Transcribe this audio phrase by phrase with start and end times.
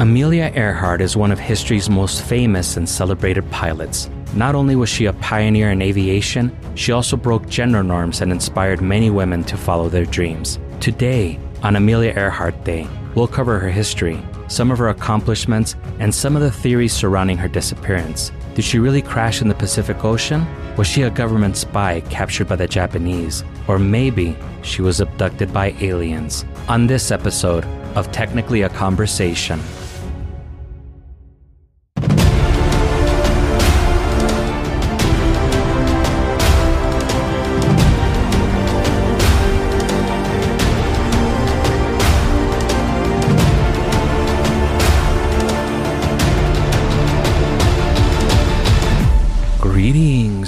[0.00, 4.08] Amelia Earhart is one of history's most famous and celebrated pilots.
[4.32, 8.80] Not only was she a pioneer in aviation, she also broke gender norms and inspired
[8.80, 10.60] many women to follow their dreams.
[10.78, 16.36] Today, on Amelia Earhart Day, we'll cover her history, some of her accomplishments, and some
[16.36, 18.30] of the theories surrounding her disappearance.
[18.54, 20.46] Did she really crash in the Pacific Ocean?
[20.76, 23.42] Was she a government spy captured by the Japanese?
[23.66, 26.44] Or maybe she was abducted by aliens?
[26.68, 27.64] On this episode
[27.96, 29.58] of Technically a Conversation.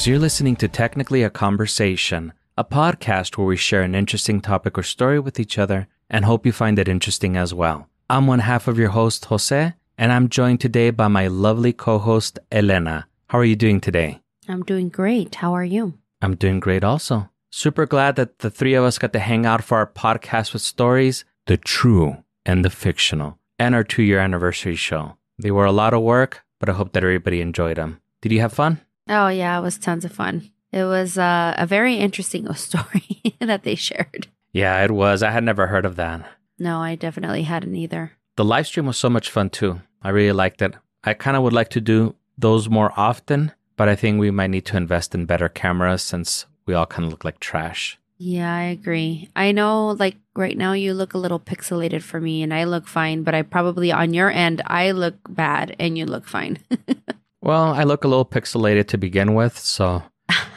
[0.01, 0.09] Greetings.
[0.09, 4.83] You're listening to Technically a Conversation, a podcast where we share an interesting topic or
[4.83, 7.87] story with each other and hope you find it interesting as well.
[8.09, 11.99] I'm one half of your host, Jose, and I'm joined today by my lovely co
[11.99, 13.09] host, Elena.
[13.29, 14.21] How are you doing today?
[14.49, 15.35] I'm doing great.
[15.35, 15.93] How are you?
[16.23, 17.29] I'm doing great also.
[17.51, 20.63] Super glad that the three of us got to hang out for our podcast with
[20.63, 25.19] stories, the true and the fictional, and our two year anniversary show.
[25.39, 28.01] They were a lot of work, but I hope that everybody enjoyed them.
[28.23, 28.81] Did you have fun?
[29.11, 30.51] Oh, yeah, it was tons of fun.
[30.73, 34.29] It was uh, a very interesting story that they shared.
[34.53, 35.23] Yeah, it was.
[35.23, 36.25] I had never heard of that.
[36.59, 38.13] No, I definitely hadn't either.
[38.37, 39.81] The live stream was so much fun too.
[40.01, 40.75] I really liked it.
[41.03, 44.51] I kind of would like to do those more often, but I think we might
[44.51, 47.99] need to invest in better cameras since we all kind of look like trash.
[48.19, 49.31] Yeah, I agree.
[49.35, 52.87] I know, like, right now you look a little pixelated for me and I look
[52.87, 56.59] fine, but I probably, on your end, I look bad and you look fine.
[57.43, 60.03] Well, I look a little pixelated to begin with, so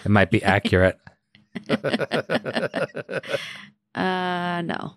[0.04, 1.00] it might be accurate.
[1.70, 1.82] uh,
[4.62, 4.96] no.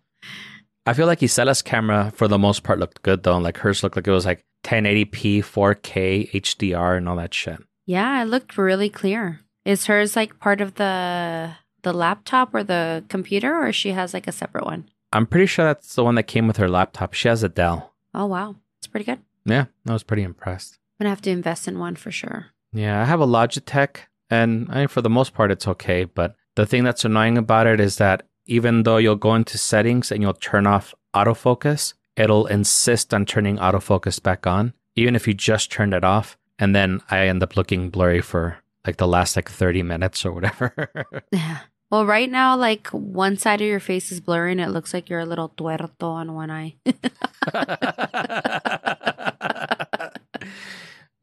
[0.89, 3.39] I feel like Isela's camera, for the most part, looked good though.
[3.39, 7.59] Like hers looked like it was like 1080p, 4K, HDR, and all that shit.
[7.87, 9.41] Yeah, it looked really clear.
[9.65, 14.27] Is hers like part of the the laptop or the computer, or she has like
[14.27, 14.89] a separate one?
[15.13, 17.15] I'm pretty sure that's the one that came with her laptop.
[17.15, 17.95] She has a Dell.
[18.15, 19.21] Oh wow, it's pretty good.
[19.45, 20.79] Yeah, I was pretty impressed.
[20.99, 22.47] I'm gonna have to invest in one for sure.
[22.73, 23.99] Yeah, I have a Logitech,
[24.31, 26.05] and I mean, for the most part, it's okay.
[26.05, 30.11] But the thing that's annoying about it is that even though you'll go into settings
[30.11, 35.35] and you'll turn off autofocus, it'll insist on turning autofocus back on, even if you
[35.35, 36.39] just turned it off.
[36.59, 38.57] And then I end up looking blurry for
[38.87, 41.05] like the last like 30 minutes or whatever.
[41.33, 41.59] Yeah.
[41.89, 45.09] Well, right now, like one side of your face is blurry and it looks like
[45.09, 46.75] you're a little tuerto on one eye.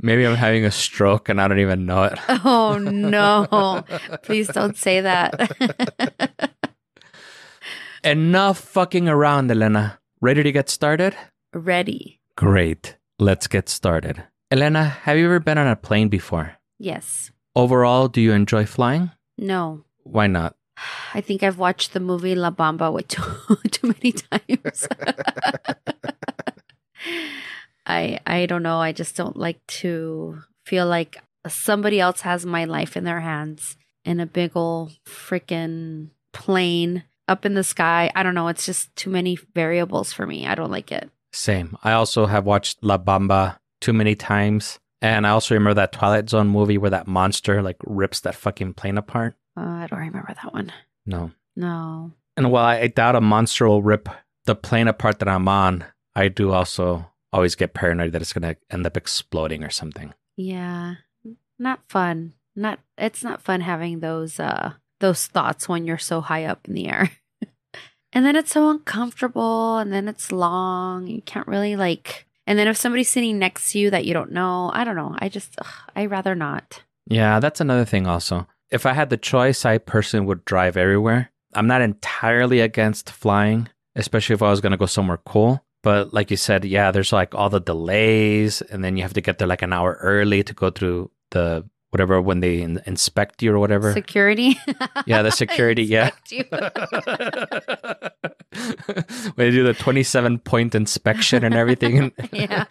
[0.06, 2.20] Maybe I'm having a stroke and I don't even know it.
[2.44, 3.86] oh no!
[4.22, 6.52] Please don't say that.
[8.04, 10.00] Enough fucking around, Elena.
[10.20, 11.16] Ready to get started?
[11.54, 12.20] Ready?
[12.36, 12.98] Great.
[13.18, 14.24] Let's get started.
[14.52, 16.58] Elena, have you ever been on a plane before?
[16.78, 17.32] Yes.
[17.56, 19.12] Overall, do you enjoy flying?
[19.38, 19.86] No.
[20.04, 20.58] Why not?
[21.14, 24.88] I think I've watched the movie La Bamba too, too many times.
[27.86, 28.80] I I don't know.
[28.80, 31.18] I just don't like to feel like
[31.48, 37.46] somebody else has my life in their hands in a big old freaking plane up
[37.46, 38.12] in the sky.
[38.16, 38.48] I don't know.
[38.48, 40.46] It's just too many variables for me.
[40.48, 41.10] I don't like it.
[41.32, 41.78] Same.
[41.84, 44.80] I also have watched La Bamba too many times.
[45.02, 48.74] And I also remember that Twilight Zone movie where that monster like rips that fucking
[48.74, 49.36] plane apart.
[49.58, 50.72] Uh, I don't remember that one.
[51.06, 51.32] No.
[51.56, 52.12] No.
[52.38, 54.10] And while I doubt a monster will rip
[54.46, 58.54] the plane apart that I'm on, I do also always get paranoid that it's going
[58.54, 60.14] to end up exploding or something.
[60.38, 60.96] Yeah.
[61.60, 62.34] Not fun.
[62.56, 66.76] Not it's not fun having those uh those thoughts when you're so high up in
[66.76, 67.12] the air.
[68.14, 71.08] and then it's so uncomfortable and then it's long.
[71.08, 74.32] You can't really like and then if somebody's sitting next to you that you don't
[74.32, 75.16] know, I don't know.
[75.18, 76.84] I just ugh, I rather not.
[77.08, 78.48] Yeah, that's another thing also.
[78.70, 81.32] If I had the choice, I personally would drive everywhere.
[81.54, 85.63] I'm not entirely against flying, especially if I was going to go somewhere cool.
[85.84, 89.22] But like you said, yeah, there's like all the delays, and then you have to
[89.22, 93.44] get there like an hour early to go through the whatever when they in- inspect
[93.44, 93.92] you or whatever.
[93.94, 94.58] Security?
[95.06, 95.84] yeah, the security.
[95.84, 96.10] yeah.
[99.36, 102.12] When they do the 27 point inspection and everything.
[102.32, 102.66] yeah.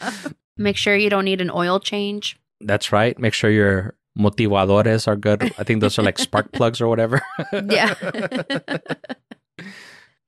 [0.56, 2.38] Make sure you don't need an oil change.
[2.60, 3.18] That's right.
[3.18, 5.42] Make sure your motivadores are good.
[5.58, 7.20] I think those are like spark plugs or whatever.
[7.52, 7.94] Yeah.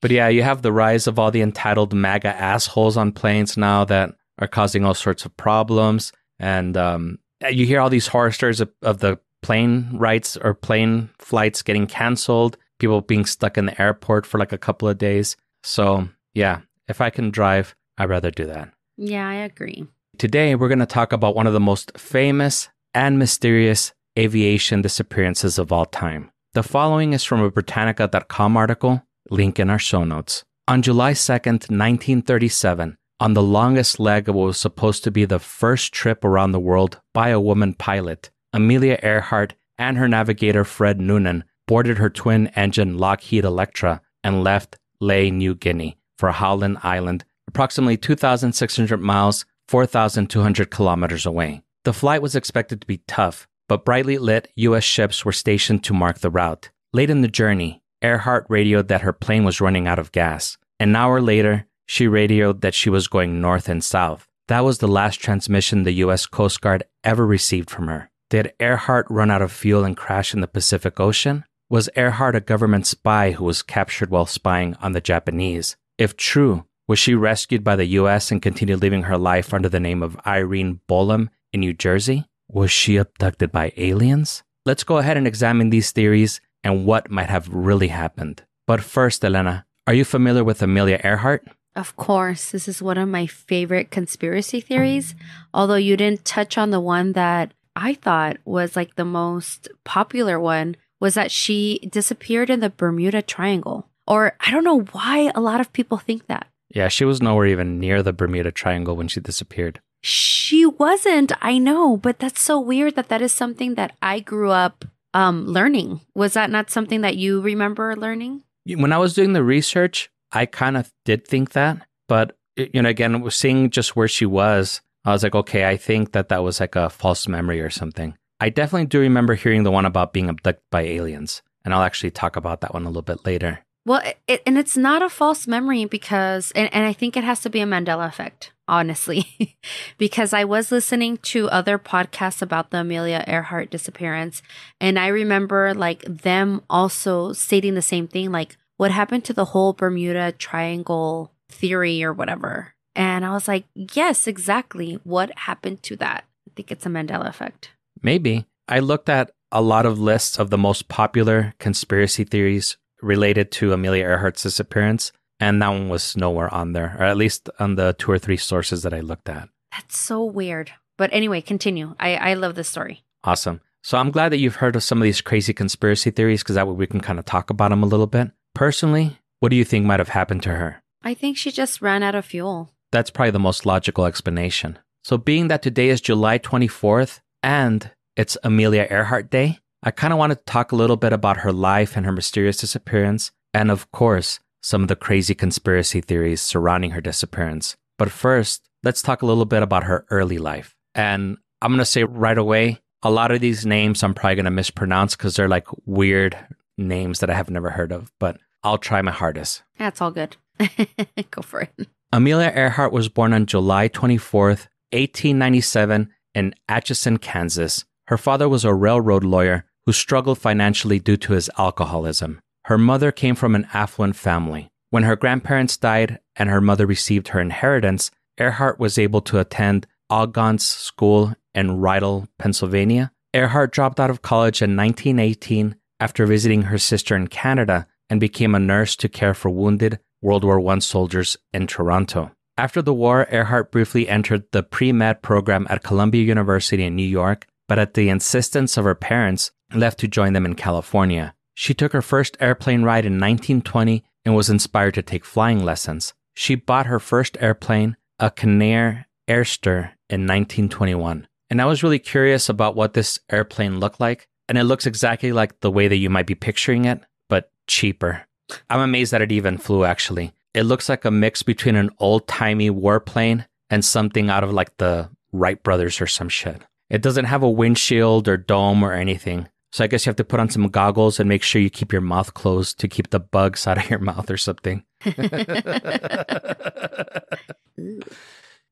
[0.04, 3.86] But yeah, you have the rise of all the entitled MAGA assholes on planes now
[3.86, 6.12] that are causing all sorts of problems.
[6.38, 11.08] And um, you hear all these horror stories of, of the plane rights or plane
[11.18, 15.38] flights getting canceled, people being stuck in the airport for like a couple of days.
[15.62, 18.74] So yeah, if I can drive, I'd rather do that.
[18.98, 19.86] Yeah, I agree.
[20.18, 25.58] Today, we're going to talk about one of the most famous and mysterious aviation disappearances
[25.58, 26.30] of all time.
[26.52, 30.44] The following is from a Britannica.com article, link in our show notes.
[30.66, 35.38] On July 2nd, 1937, on the longest leg of what was supposed to be the
[35.38, 41.00] first trip around the world by a woman pilot, Amelia Earhart and her navigator Fred
[41.00, 47.24] Noonan boarded her twin engine Lockheed Electra and left Lae, New Guinea for Howland Island,
[47.46, 51.62] approximately 2,600 miles, 4,200 kilometers away.
[51.84, 54.84] The flight was expected to be tough, but brightly lit U.S.
[54.84, 56.70] ships were stationed to mark the route.
[56.92, 60.58] Late in the journey, Earhart radioed that her plane was running out of gas.
[60.78, 64.28] An hour later, she radioed that she was going north and south.
[64.48, 66.26] That was the last transmission the U.S.
[66.26, 68.10] Coast Guard ever received from her.
[68.28, 71.44] Did Earhart run out of fuel and crash in the Pacific Ocean?
[71.70, 75.76] Was Earhart a government spy who was captured while spying on the Japanese?
[75.96, 78.30] If true, was she rescued by the U.S.
[78.30, 82.26] and continued living her life under the name of Irene Bolam in New Jersey?
[82.50, 84.42] Was she abducted by aliens?
[84.66, 88.42] Let's go ahead and examine these theories and what might have really happened.
[88.66, 91.46] But first, Elena, are you familiar with Amelia Earhart?
[91.76, 95.14] Of course, this is one of my favorite conspiracy theories,
[95.52, 100.40] although you didn't touch on the one that I thought was like the most popular
[100.40, 103.88] one was that she disappeared in the Bermuda Triangle.
[104.06, 106.46] Or I don't know why a lot of people think that.
[106.68, 109.80] Yeah, she was nowhere even near the Bermuda Triangle when she disappeared.
[110.02, 114.50] She wasn't, I know, but that's so weird that that is something that I grew
[114.50, 114.84] up
[115.14, 116.00] um, learning.
[116.14, 118.42] Was that not something that you remember learning?
[118.66, 122.88] When I was doing the research, I kind of did think that, but you know,
[122.88, 126.60] again, seeing just where she was, I was like, okay, I think that that was
[126.60, 128.16] like a false memory or something.
[128.40, 132.10] I definitely do remember hearing the one about being abducted by aliens, and I'll actually
[132.10, 133.60] talk about that one a little bit later.
[133.86, 137.40] Well, it, and it's not a false memory because, and, and I think it has
[137.42, 139.58] to be a Mandela effect, honestly,
[139.98, 144.42] because I was listening to other podcasts about the Amelia Earhart disappearance,
[144.80, 149.46] and I remember like them also stating the same thing, like what happened to the
[149.46, 152.74] whole Bermuda Triangle theory or whatever.
[152.96, 154.98] And I was like, yes, exactly.
[155.04, 156.24] What happened to that?
[156.48, 157.70] I think it's a Mandela effect.
[158.02, 158.46] Maybe.
[158.68, 163.72] I looked at a lot of lists of the most popular conspiracy theories related to
[163.72, 165.12] Amelia Earhart's disappearance,
[165.44, 168.38] and that one was nowhere on there, or at least on the two or three
[168.38, 169.50] sources that I looked at.
[169.72, 170.72] That's so weird.
[170.96, 171.94] But anyway, continue.
[172.00, 173.04] I, I love this story.
[173.24, 173.60] Awesome.
[173.82, 176.66] So I'm glad that you've heard of some of these crazy conspiracy theories because that
[176.66, 178.30] way we can kind of talk about them a little bit.
[178.54, 180.82] Personally, what do you think might have happened to her?
[181.02, 182.70] I think she just ran out of fuel.
[182.90, 184.78] That's probably the most logical explanation.
[185.02, 190.18] So, being that today is July 24th and it's Amelia Earhart Day, I kind of
[190.18, 193.92] want to talk a little bit about her life and her mysterious disappearance, and of
[193.92, 197.76] course, some of the crazy conspiracy theories surrounding her disappearance.
[197.98, 200.74] But first, let's talk a little bit about her early life.
[200.94, 204.46] And I'm going to say right away, a lot of these names I'm probably going
[204.46, 206.38] to mispronounce because they're like weird
[206.78, 209.62] names that I have never heard of, but I'll try my hardest.
[209.78, 210.38] That's all good.
[211.30, 211.88] Go for it.
[212.10, 217.84] Amelia Earhart was born on July 24th, 1897, in Atchison, Kansas.
[218.06, 222.40] Her father was a railroad lawyer who struggled financially due to his alcoholism.
[222.64, 224.68] Her mother came from an affluent family.
[224.90, 229.86] When her grandparents died and her mother received her inheritance, Earhart was able to attend
[230.10, 233.12] Algon's School in Rydal, Pennsylvania.
[233.34, 238.54] Earhart dropped out of college in 1918 after visiting her sister in Canada and became
[238.54, 242.30] a nurse to care for wounded World War I soldiers in Toronto.
[242.56, 247.02] After the war, Earhart briefly entered the pre med program at Columbia University in New
[247.02, 251.34] York, but at the insistence of her parents, left to join them in California.
[251.54, 256.14] She took her first airplane ride in 1920 and was inspired to take flying lessons.
[256.34, 261.26] She bought her first airplane, a Kinner Airster, in 1921.
[261.50, 264.28] And I was really curious about what this airplane looked like.
[264.48, 268.26] And it looks exactly like the way that you might be picturing it, but cheaper.
[268.68, 270.34] I'm amazed that it even flew, actually.
[270.52, 274.76] It looks like a mix between an old timey warplane and something out of like
[274.76, 276.62] the Wright brothers or some shit.
[276.90, 279.48] It doesn't have a windshield or dome or anything.
[279.74, 281.90] So I guess you have to put on some goggles and make sure you keep
[281.90, 284.84] your mouth closed to keep the bugs out of your mouth or something.
[285.04, 285.12] In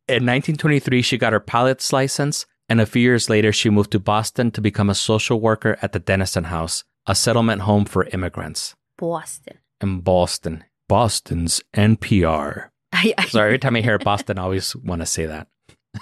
[0.07, 4.53] 1923, she got her pilot's license, and a few years later, she moved to Boston
[4.53, 8.77] to become a social worker at the Denison House, a settlement home for immigrants.
[8.97, 9.59] Boston.
[9.81, 10.63] In Boston.
[10.89, 12.69] Boston's NPR.
[12.93, 15.49] I, I, Sorry, every time I hear Boston, I always want to say that.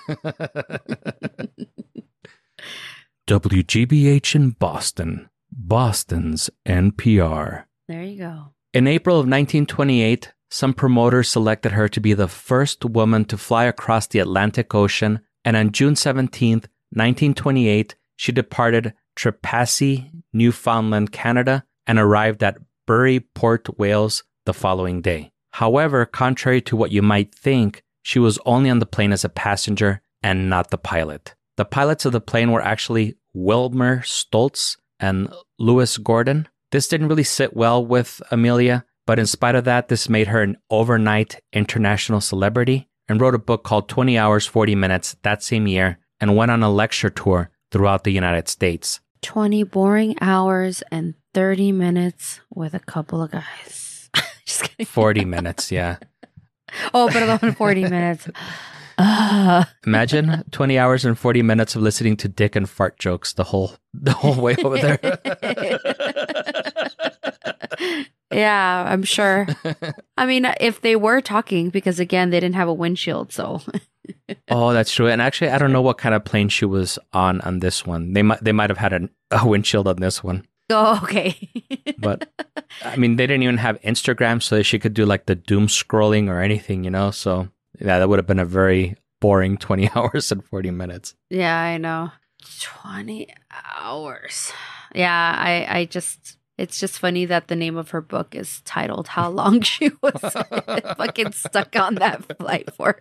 [3.31, 7.63] WGBH in Boston, Boston's NPR.
[7.87, 8.47] There you go.
[8.75, 13.67] In April of 1928, some promoters selected her to be the first woman to fly
[13.67, 22.01] across the Atlantic Ocean, and on June 17th, 1928, she departed Trepassey, Newfoundland, Canada, and
[22.01, 25.31] arrived at Burry Port, Wales the following day.
[25.53, 29.29] However, contrary to what you might think, she was only on the plane as a
[29.29, 31.37] passenger and not the pilot.
[31.57, 36.49] The pilots of the plane were actually Wilmer Stultz and Louis Gordon.
[36.73, 40.43] This didn't really sit well with Amelia, but in spite of that, this made her
[40.43, 45.67] an overnight international celebrity and wrote a book called 20 Hours, 40 Minutes that same
[45.67, 49.01] year and went on a lecture tour throughout the United States.
[49.23, 54.11] 20 boring hours and 30 minutes with a couple of guys.
[54.47, 54.87] Just kidding.
[54.87, 55.97] 40 minutes, yeah.
[56.95, 58.29] Oh, perdón, 40 minutes.
[59.01, 63.45] Uh, Imagine 20 hours and 40 minutes of listening to dick and fart jokes the
[63.45, 65.01] whole the whole way over there.
[68.31, 69.47] yeah, I'm sure.
[70.19, 73.63] I mean, if they were talking, because again, they didn't have a windshield, so
[74.51, 75.09] oh, that's true.
[75.09, 78.13] And actually, I don't know what kind of plane she was on on this one.
[78.13, 80.47] They might they might have had an, a windshield on this one.
[80.69, 81.49] oh, okay.
[81.97, 82.31] But
[82.85, 86.29] I mean, they didn't even have Instagram, so she could do like the doom scrolling
[86.29, 87.11] or anything, you know.
[87.11, 87.49] So
[87.81, 91.15] yeah, that would have been a very boring 20 hours and 40 minutes.
[91.31, 92.11] yeah, I know.
[92.61, 94.53] 20 hours.
[94.95, 99.09] Yeah, I, I just, it's just funny that the name of her book is titled
[99.09, 100.21] How Long She Was
[100.97, 102.99] Fucking Stuck on That Flight For.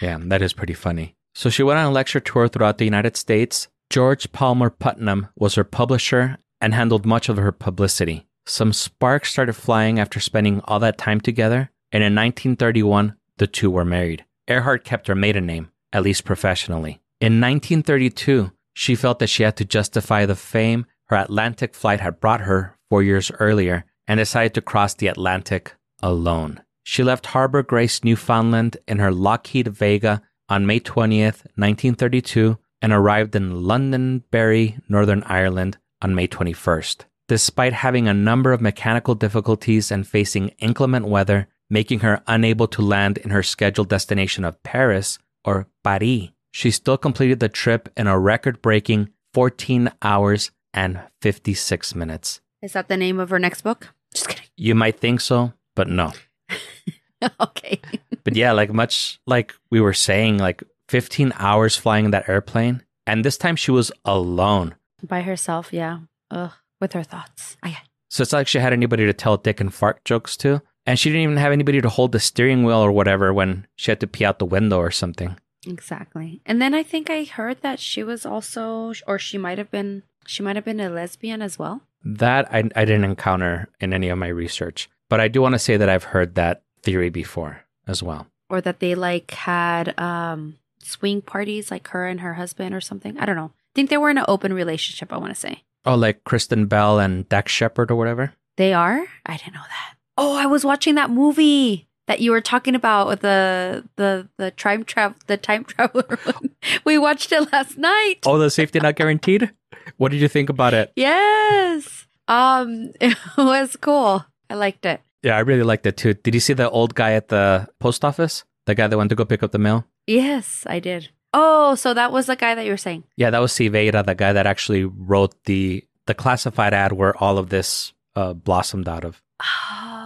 [0.00, 1.16] Yeah, that is pretty funny.
[1.34, 3.68] So she went on a lecture tour throughout the United States.
[3.90, 8.26] George Palmer Putnam was her publisher and handled much of her publicity.
[8.46, 13.70] Some sparks started flying after spending all that time together, and in 1931, the two
[13.70, 14.24] were married.
[14.48, 17.00] Earhart kept her maiden name, at least professionally.
[17.20, 22.20] In 1932, she felt that she had to justify the fame her Atlantic flight had
[22.20, 26.62] brought her four years earlier and decided to cross the Atlantic alone.
[26.82, 33.34] She left Harbor Grace, Newfoundland in her Lockheed Vega on May 20th, 1932, and arrived
[33.34, 37.04] in Londonderry, Northern Ireland on May 21st.
[37.26, 42.82] Despite having a number of mechanical difficulties and facing inclement weather, making her unable to
[42.82, 48.06] land in her scheduled destination of Paris or Paris, she still completed the trip in
[48.06, 52.40] a record breaking 14 hours and 56 minutes.
[52.62, 53.94] Is that the name of her next book?
[54.12, 54.46] Just kidding.
[54.56, 56.12] You might think so, but no.
[57.40, 57.80] okay.
[58.24, 62.82] But yeah, like much like we were saying, like 15 hours flying in that airplane.
[63.06, 64.74] And this time she was alone.
[65.02, 66.00] By herself, yeah.
[66.30, 66.52] Ugh.
[66.78, 67.56] With her thoughts.
[67.64, 67.78] Yeah.
[68.10, 70.60] So it's not like she had anybody to tell dick and fart jokes to.
[70.88, 73.90] And she didn't even have anybody to hold the steering wheel or whatever when she
[73.90, 75.36] had to pee out the window or something.
[75.66, 76.40] Exactly.
[76.46, 80.02] And then I think I heard that she was also, or she might have been,
[80.26, 81.82] she might have been a lesbian as well.
[82.02, 84.88] That I, I didn't encounter in any of my research.
[85.10, 88.26] But I do want to say that I've heard that theory before as well.
[88.48, 93.18] Or that they like had um swing parties like her and her husband or something.
[93.18, 93.52] I don't know.
[93.52, 95.64] I think they were in an open relationship, I want to say.
[95.84, 98.32] Oh, like Kristen Bell and Dax Shepard or whatever?
[98.56, 99.04] They are?
[99.26, 99.97] I didn't know that.
[100.18, 104.50] Oh, I was watching that movie that you were talking about with the the the
[104.50, 106.50] time travel the time traveler one.
[106.84, 108.18] We watched it last night.
[108.26, 109.52] Oh, the safety not guaranteed?
[109.96, 110.92] What did you think about it?
[110.96, 112.06] Yes.
[112.26, 114.24] Um it was cool.
[114.50, 115.00] I liked it.
[115.22, 116.14] Yeah, I really liked it too.
[116.14, 118.44] Did you see the old guy at the post office?
[118.66, 119.86] The guy that went to go pick up the mail?
[120.06, 121.10] Yes, I did.
[121.32, 123.04] Oh, so that was the guy that you were saying.
[123.16, 127.38] Yeah, that was Silveira, the guy that actually wrote the the classified ad where all
[127.38, 129.22] of this uh, blossomed out of.
[129.40, 129.97] Oh,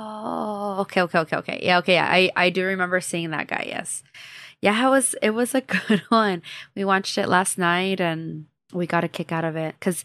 [0.81, 1.61] okay, okay, okay, okay.
[1.63, 1.95] Yeah, okay.
[1.95, 3.65] Yeah, I I do remember seeing that guy.
[3.69, 4.03] Yes,
[4.61, 4.87] yeah.
[4.87, 6.43] It was it was a good one.
[6.75, 10.05] We watched it last night and we got a kick out of it because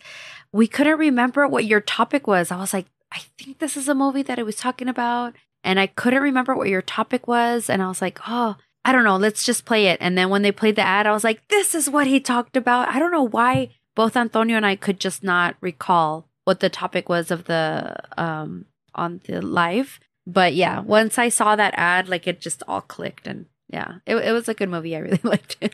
[0.51, 2.51] we couldn't remember what your topic was.
[2.51, 5.33] I was like, I think this is a movie that I was talking about,
[5.63, 8.57] and I couldn't remember what your topic was, and I was like, oh.
[8.85, 9.97] I don't know, let's just play it.
[9.99, 12.55] And then when they played the ad, I was like, this is what he talked
[12.55, 12.87] about.
[12.87, 17.09] I don't know why both Antonio and I could just not recall what the topic
[17.09, 19.99] was of the um on the live.
[20.27, 24.17] But yeah, once I saw that ad, like it just all clicked and yeah, it,
[24.17, 24.95] it was a good movie.
[24.95, 25.73] I really liked it,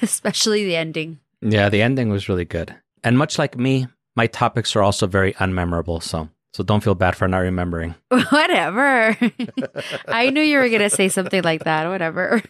[0.00, 1.18] especially the ending.
[1.40, 2.74] Yeah, the ending was really good.
[3.02, 6.02] And much like me, my topics are also very unmemorable.
[6.02, 7.96] So so don't feel bad for not remembering.
[8.30, 9.18] Whatever.
[10.08, 11.88] I knew you were going to say something like that.
[11.88, 12.42] Whatever.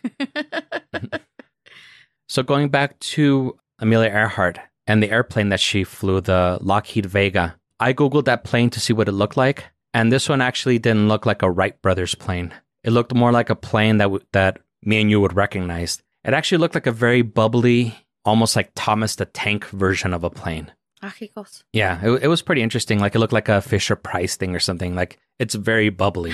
[2.29, 7.57] So going back to Amelia Earhart and the airplane that she flew, the Lockheed Vega,
[7.81, 11.09] I googled that plane to see what it looked like, and this one actually didn't
[11.09, 12.53] look like a Wright brothers plane.
[12.83, 16.03] It looked more like a plane that w- that me and you would recognize.
[16.25, 20.31] It actually looked like a very bubbly, almost like Thomas the Tank version of a
[20.31, 20.71] plane.
[21.03, 21.13] Ah.
[21.73, 22.99] Yeah, it, it was pretty interesting.
[22.99, 24.95] Like it looked like a Fisher Price thing or something.
[24.95, 26.33] Like It's very bubbly.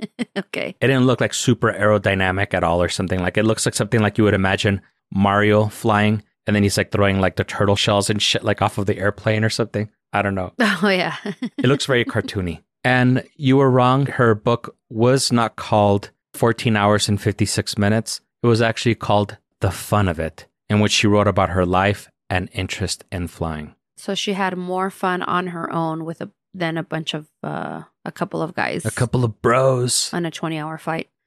[0.38, 0.76] okay.
[0.80, 3.20] It didn't look like super aerodynamic at all or something.
[3.20, 4.82] Like it looks like something like you would imagine
[5.12, 8.78] Mario flying and then he's like throwing like the turtle shells and shit like off
[8.78, 9.90] of the airplane or something.
[10.12, 10.52] I don't know.
[10.60, 11.16] Oh yeah.
[11.58, 12.60] It looks very cartoony.
[12.84, 14.06] And you were wrong.
[14.06, 18.20] Her book was not called 14 Hours and 56 Minutes.
[18.42, 22.10] It was actually called The Fun of It, in which she wrote about her life
[22.28, 23.74] and interest in flying.
[23.96, 27.82] so she had more fun on her own with a than a bunch of uh
[28.04, 30.10] a couple of guys A couple of bros.
[30.12, 31.08] on a 20 hour flight.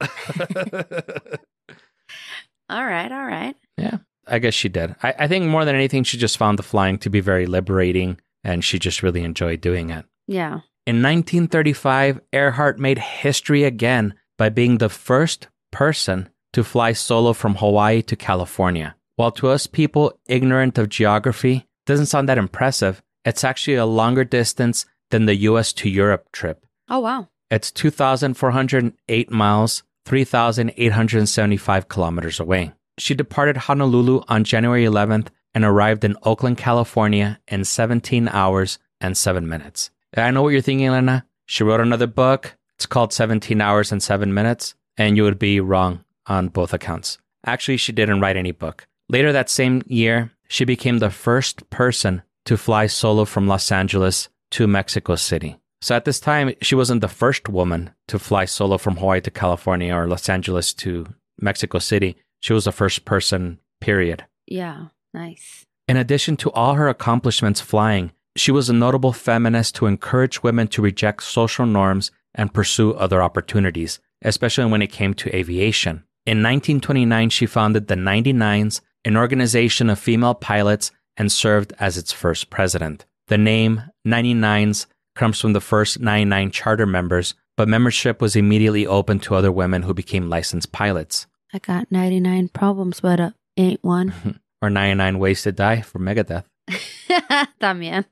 [2.70, 3.56] All right, all right.
[3.78, 4.94] Yeah, I guess she did.
[5.02, 8.20] I, I think more than anything, she just found the flying to be very liberating
[8.44, 10.04] and she just really enjoyed doing it.
[10.26, 10.60] Yeah.
[10.88, 17.56] In 1935, Earhart made history again by being the first person to fly solo from
[17.56, 18.96] Hawaii to California.
[19.16, 24.24] While to us people ignorant of geography doesn't sound that impressive, it's actually a longer
[24.24, 26.64] distance than the US to Europe trip.
[26.88, 27.28] Oh wow.
[27.50, 32.72] It's 2,408 miles, 3,875 kilometers away.
[32.96, 39.18] She departed Honolulu on January 11th and arrived in Oakland, California in 17 hours and
[39.18, 39.90] 7 minutes.
[40.16, 41.26] I know what you're thinking, Elena.
[41.46, 42.56] She wrote another book.
[42.76, 47.18] It's called 17 Hours and 7 Minutes, and you would be wrong on both accounts.
[47.44, 48.86] Actually, she didn't write any book.
[49.08, 54.28] Later that same year, she became the first person to fly solo from Los Angeles
[54.52, 55.58] to Mexico City.
[55.80, 59.30] So at this time, she wasn't the first woman to fly solo from Hawaii to
[59.30, 61.06] California or Los Angeles to
[61.40, 62.16] Mexico City.
[62.40, 64.24] She was the first person, period.
[64.46, 64.86] Yeah.
[65.14, 65.66] Nice.
[65.86, 70.68] In addition to all her accomplishments flying, she was a notable feminist to encourage women
[70.68, 76.04] to reject social norms and pursue other opportunities, especially when it came to aviation.
[76.26, 82.12] In 1929, she founded the 99s, an organization of female pilots, and served as its
[82.12, 83.06] first president.
[83.28, 89.18] The name 99s comes from the first 99 charter members, but membership was immediately open
[89.20, 91.26] to other women who became licensed pilots.
[91.52, 94.40] I got 99 problems, but uh, ain't one.
[94.60, 96.42] Or 99 Ways to Die for Megadeth.
[97.60, 98.04] También.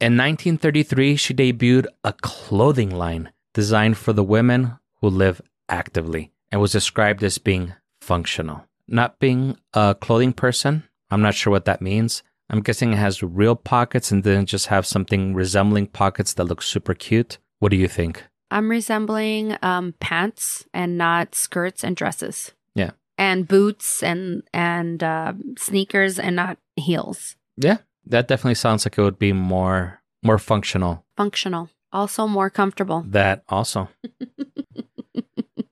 [0.00, 6.60] In 1933, she debuted a clothing line designed for the women who live actively and
[6.60, 8.66] was described as being functional.
[8.88, 12.22] Not being a clothing person, I'm not sure what that means.
[12.50, 16.62] I'm guessing it has real pockets and then just have something resembling pockets that look
[16.62, 17.38] super cute.
[17.60, 18.24] What do you think?
[18.50, 22.52] I'm resembling um, pants and not skirts and dresses.
[22.74, 22.90] Yeah.
[23.16, 27.36] And boots and and uh, sneakers and not heels.
[27.56, 31.04] Yeah, that definitely sounds like it would be more more functional.
[31.16, 31.68] Functional.
[31.92, 33.04] Also more comfortable.
[33.06, 33.88] That also.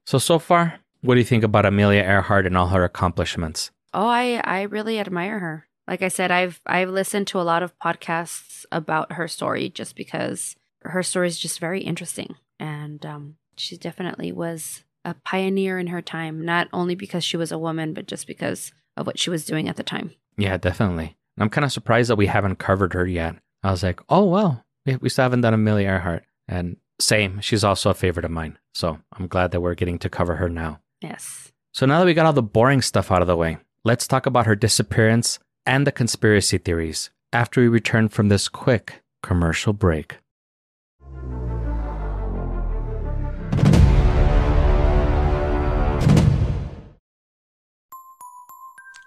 [0.07, 3.71] so so far, what do you think about Amelia Earhart and all her accomplishments?
[3.95, 5.66] Oh, I I really admire her.
[5.88, 9.97] Like I said, I've I've listened to a lot of podcasts about her story just
[9.97, 15.88] because her story is just very interesting, and um, she definitely was a pioneer in
[15.88, 16.45] her time.
[16.45, 19.69] Not only because she was a woman, but just because of what she was doing
[19.69, 20.12] at the time.
[20.37, 21.16] Yeah, definitely.
[21.40, 23.37] I'm kind of surprised that we haven't covered her yet.
[23.62, 27.64] I was like, oh well, we, we still haven't done Amelia Earhart, and same, she's
[27.64, 28.59] also a favorite of mine.
[28.74, 30.81] So I'm glad that we're getting to cover her now.
[31.00, 31.50] Yes.
[31.72, 34.26] So now that we got all the boring stuff out of the way, let's talk
[34.26, 40.18] about her disappearance and the conspiracy theories after we return from this quick commercial break.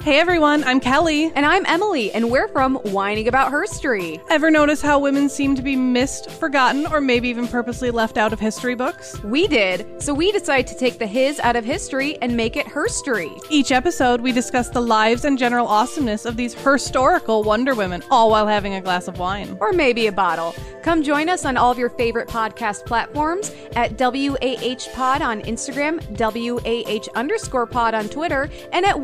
[0.03, 1.31] Hey everyone, I'm Kelly.
[1.33, 4.21] And I'm Emily, and we're from Wining About Herstory.
[4.29, 8.33] Ever notice how women seem to be missed, forgotten, or maybe even purposely left out
[8.33, 9.23] of history books?
[9.23, 12.65] We did, so we decided to take the his out of history and make it
[12.65, 13.41] herstory.
[13.49, 18.29] Each episode, we discuss the lives and general awesomeness of these historical Wonder Women, all
[18.29, 19.57] while having a glass of wine.
[19.61, 20.53] Or maybe a bottle.
[20.81, 26.01] Come join us on all of your favorite podcast platforms at WAH Pod on Instagram,
[26.19, 28.99] WAH underscore pod on Twitter, and at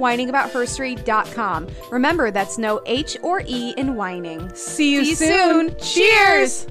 [0.95, 1.67] winingaboutherstory.com.
[1.91, 4.49] Remember, that's no H or E in whining.
[4.55, 5.69] See you, See you soon.
[5.69, 5.79] soon.
[5.79, 6.67] Cheers.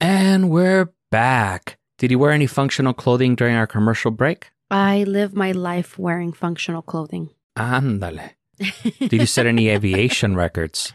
[0.00, 1.78] And we're back.
[1.98, 4.50] Did you wear any functional clothing during our commercial break?
[4.70, 7.30] I live my life wearing functional clothing.
[7.56, 8.30] Ándale.
[9.00, 10.92] Did you set any aviation records?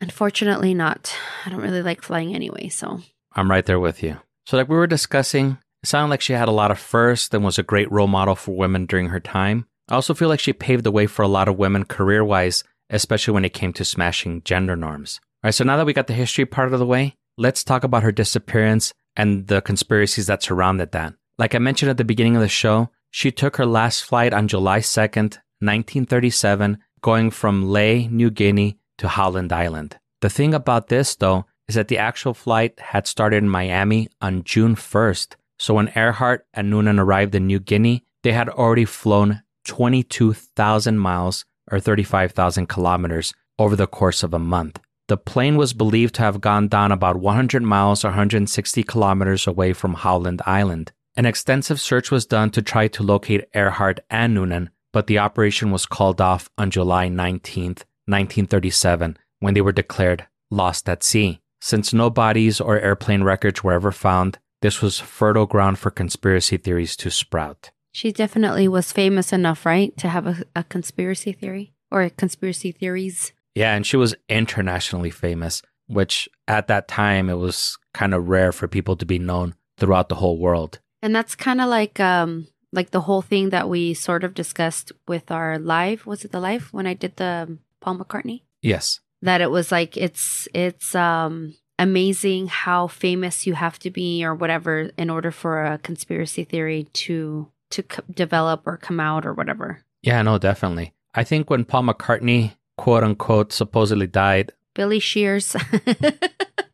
[0.00, 1.14] Unfortunately, not.
[1.46, 3.00] I don't really like flying anyway, so
[3.32, 4.18] I'm right there with you.
[4.46, 7.44] So, like we were discussing, it sounded like she had a lot of firsts and
[7.44, 9.66] was a great role model for women during her time.
[9.88, 12.64] I also feel like she paved the way for a lot of women career wise,
[12.90, 15.20] especially when it came to smashing gender norms.
[15.42, 17.84] All right, so now that we got the history part of the way, let's talk
[17.84, 21.14] about her disappearance and the conspiracies that surrounded that.
[21.38, 24.48] Like I mentioned at the beginning of the show, she took her last flight on
[24.48, 29.98] July 2nd, 1937, going from Lae, New Guinea to Howland Island.
[30.20, 34.44] The thing about this, though, is that the actual flight had started in Miami on
[34.44, 35.36] June 1st.
[35.58, 41.44] So when Earhart and Noonan arrived in New Guinea, they had already flown 22,000 miles
[41.70, 44.80] or 35,000 kilometers over the course of a month.
[45.08, 49.72] The plane was believed to have gone down about 100 miles or 160 kilometers away
[49.72, 50.92] from Howland Island.
[51.16, 55.70] An extensive search was done to try to locate Earhart and Noonan, but the operation
[55.70, 61.40] was called off on July 19, 1937, when they were declared lost at sea.
[61.60, 66.56] Since no bodies or airplane wreckage were ever found, this was fertile ground for conspiracy
[66.56, 67.70] theories to sprout.
[67.92, 73.32] She definitely was famous enough, right, to have a, a conspiracy theory or conspiracy theories.
[73.54, 78.52] Yeah, and she was internationally famous, which at that time it was kind of rare
[78.52, 80.80] for people to be known throughout the whole world.
[81.02, 84.90] And that's kind of like um like the whole thing that we sort of discussed
[85.06, 88.42] with our live, was it the live when I did the Paul McCartney?
[88.62, 89.00] Yes.
[89.20, 94.34] That it was like it's it's um amazing how famous you have to be or
[94.34, 99.34] whatever in order for a conspiracy theory to to c- develop or come out or
[99.34, 99.80] whatever.
[100.02, 100.94] Yeah, no, definitely.
[101.14, 105.54] I think when Paul McCartney, quote unquote, supposedly died, Billy Shears.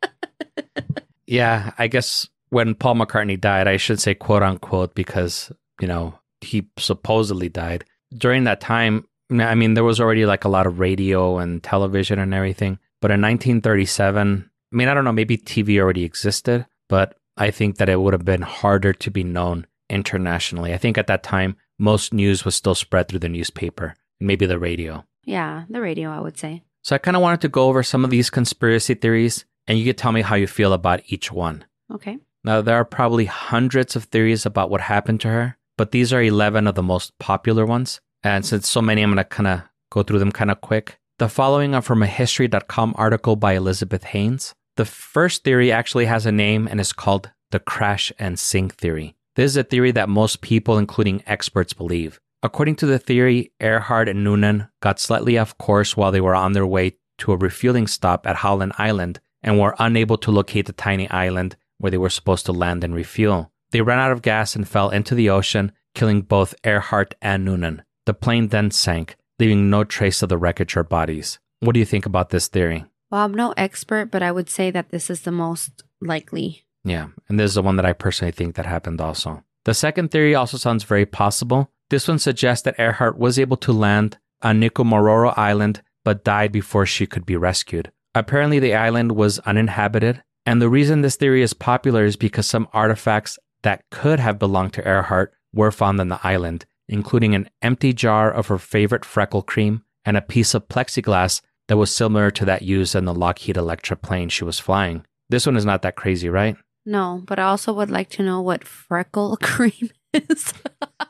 [1.26, 6.14] yeah, I guess when Paul McCartney died, I should say quote unquote because, you know,
[6.40, 7.84] he supposedly died.
[8.16, 12.18] During that time, I mean, there was already like a lot of radio and television
[12.18, 12.78] and everything.
[13.00, 17.76] But in 1937, I mean, I don't know, maybe TV already existed, but I think
[17.78, 20.74] that it would have been harder to be known internationally.
[20.74, 24.46] I think at that time, most news was still spread through the newspaper and maybe
[24.46, 25.04] the radio.
[25.24, 26.62] yeah, the radio, I would say.
[26.82, 29.84] So I kind of wanted to go over some of these conspiracy theories and you
[29.84, 31.64] could tell me how you feel about each one.
[31.92, 32.18] Okay.
[32.42, 36.22] Now, there are probably hundreds of theories about what happened to her, but these are
[36.22, 38.00] 11 of the most popular ones.
[38.22, 40.98] And since so many, I'm going to kind of go through them kind of quick.
[41.18, 44.54] The following are from a History.com article by Elizabeth Haynes.
[44.76, 49.16] The first theory actually has a name and is called the crash and sink theory.
[49.36, 52.20] This is a theory that most people, including experts, believe.
[52.42, 56.52] According to the theory, Earhart and Noonan got slightly off course while they were on
[56.52, 60.72] their way to a refueling stop at Howland Island and were unable to locate the
[60.72, 63.52] tiny island where they were supposed to land and refuel.
[63.70, 67.82] They ran out of gas and fell into the ocean, killing both Earhart and Noonan.
[68.10, 71.38] The plane then sank, leaving no trace of the wreckage or bodies.
[71.60, 72.84] What do you think about this theory?
[73.08, 76.64] Well, I'm no expert, but I would say that this is the most likely.
[76.82, 79.44] Yeah, and this is the one that I personally think that happened also.
[79.64, 81.70] The second theory also sounds very possible.
[81.90, 86.86] This one suggests that Earhart was able to land on Nikumaroro Island but died before
[86.86, 87.92] she could be rescued.
[88.12, 92.66] Apparently, the island was uninhabited, and the reason this theory is popular is because some
[92.72, 97.94] artifacts that could have belonged to Earhart were found on the island, including an empty
[97.94, 102.44] jar of her favorite freckle cream and a piece of plexiglass that was similar to
[102.44, 105.06] that used in the Lockheed Electra plane she was flying.
[105.30, 106.56] This one is not that crazy, right?
[106.84, 110.52] No, but I also would like to know what freckle cream is.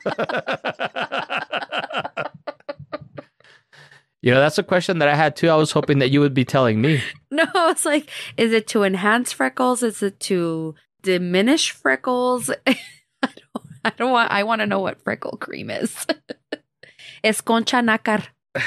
[4.21, 5.49] You know, that's a question that I had too.
[5.49, 7.01] I was hoping that you would be telling me.
[7.31, 9.81] no, it's like, is it to enhance freckles?
[9.81, 12.51] Is it to diminish freckles?
[13.85, 14.11] I don't.
[14.11, 14.31] Want.
[14.31, 16.05] I want to know what freckle cream is.
[17.23, 18.27] es concha nácar.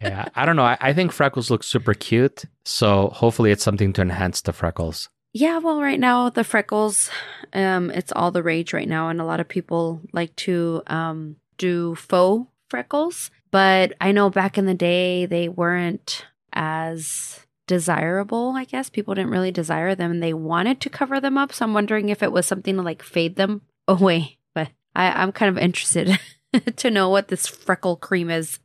[0.00, 0.64] yeah, I don't know.
[0.64, 2.44] I, I think freckles look super cute.
[2.64, 5.08] So hopefully it's something to enhance the freckles.
[5.32, 7.10] Yeah, well, right now the freckles,
[7.52, 11.36] um, it's all the rage right now, and a lot of people like to um
[11.58, 13.30] do faux freckles.
[13.50, 18.52] But I know back in the day they weren't as desirable.
[18.56, 21.52] I guess people didn't really desire them, and they wanted to cover them up.
[21.52, 24.38] So I'm wondering if it was something to like fade them Oh, away.
[24.54, 26.18] But I, I'm kind of interested
[26.76, 28.58] to know what this freckle cream is.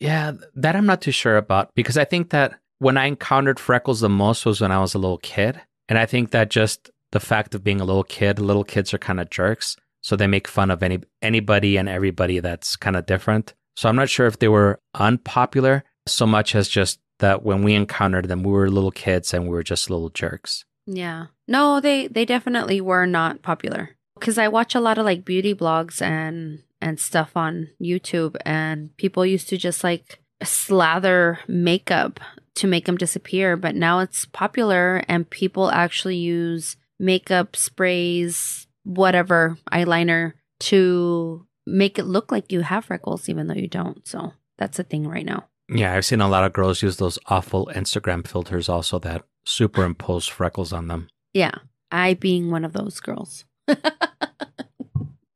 [0.00, 4.00] Yeah, that I'm not too sure about because I think that when I encountered freckles
[4.00, 5.60] the most was when I was a little kid.
[5.88, 8.98] And I think that just the fact of being a little kid, little kids are
[8.98, 9.76] kind of jerks.
[10.02, 13.54] So they make fun of any anybody and everybody that's kind of different.
[13.76, 17.74] So I'm not sure if they were unpopular so much as just that when we
[17.74, 20.64] encountered them, we were little kids and we were just little jerks.
[20.86, 21.26] Yeah.
[21.46, 23.96] No, they they definitely were not popular.
[24.20, 28.96] Cuz I watch a lot of like beauty blogs and and stuff on YouTube and
[28.96, 32.20] people used to just like slather makeup
[32.54, 39.58] to make them disappear, but now it's popular and people actually use makeup sprays, whatever,
[39.72, 44.06] eyeliner to make it look like you have freckles even though you don't.
[44.06, 45.46] So, that's a thing right now.
[45.68, 50.26] Yeah, I've seen a lot of girls use those awful Instagram filters also that superimpose
[50.26, 51.08] freckles on them.
[51.32, 51.52] Yeah.
[51.90, 53.44] I being one of those girls.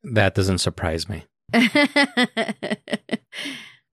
[0.04, 1.24] That doesn't surprise me.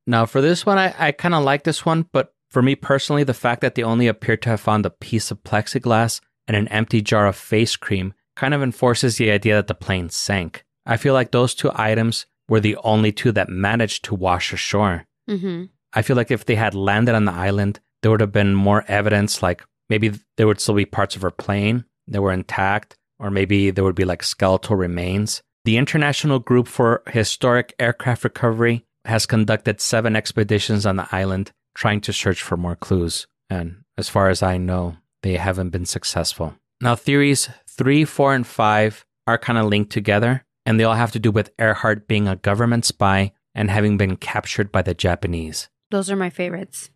[0.10, 3.23] Now, for this one, I, I kind of like this one, but for me personally,
[3.23, 6.67] the fact that they only appear to have found a piece of plexiglass and an
[6.69, 10.65] empty jar of face cream kind of enforces the idea that the plane sank.
[10.84, 15.06] I feel like those two items were the only two that managed to wash ashore.
[15.30, 15.65] Mm-hmm.
[15.93, 18.84] I feel like if they had landed on the island, there would have been more
[18.88, 23.29] evidence, like maybe there would still be parts of her plane that were intact, or
[23.29, 25.41] maybe there would be like skeletal remains.
[25.65, 32.01] The International Group for Historic Aircraft Recovery has conducted seven expeditions on the island trying
[32.01, 33.27] to search for more clues.
[33.49, 36.55] And as far as I know, they haven't been successful.
[36.82, 41.12] Now, theories three, four, and five are kind of linked together, and they all have
[41.12, 45.69] to do with Earhart being a government spy and having been captured by the Japanese.
[45.91, 46.89] Those are my favorites.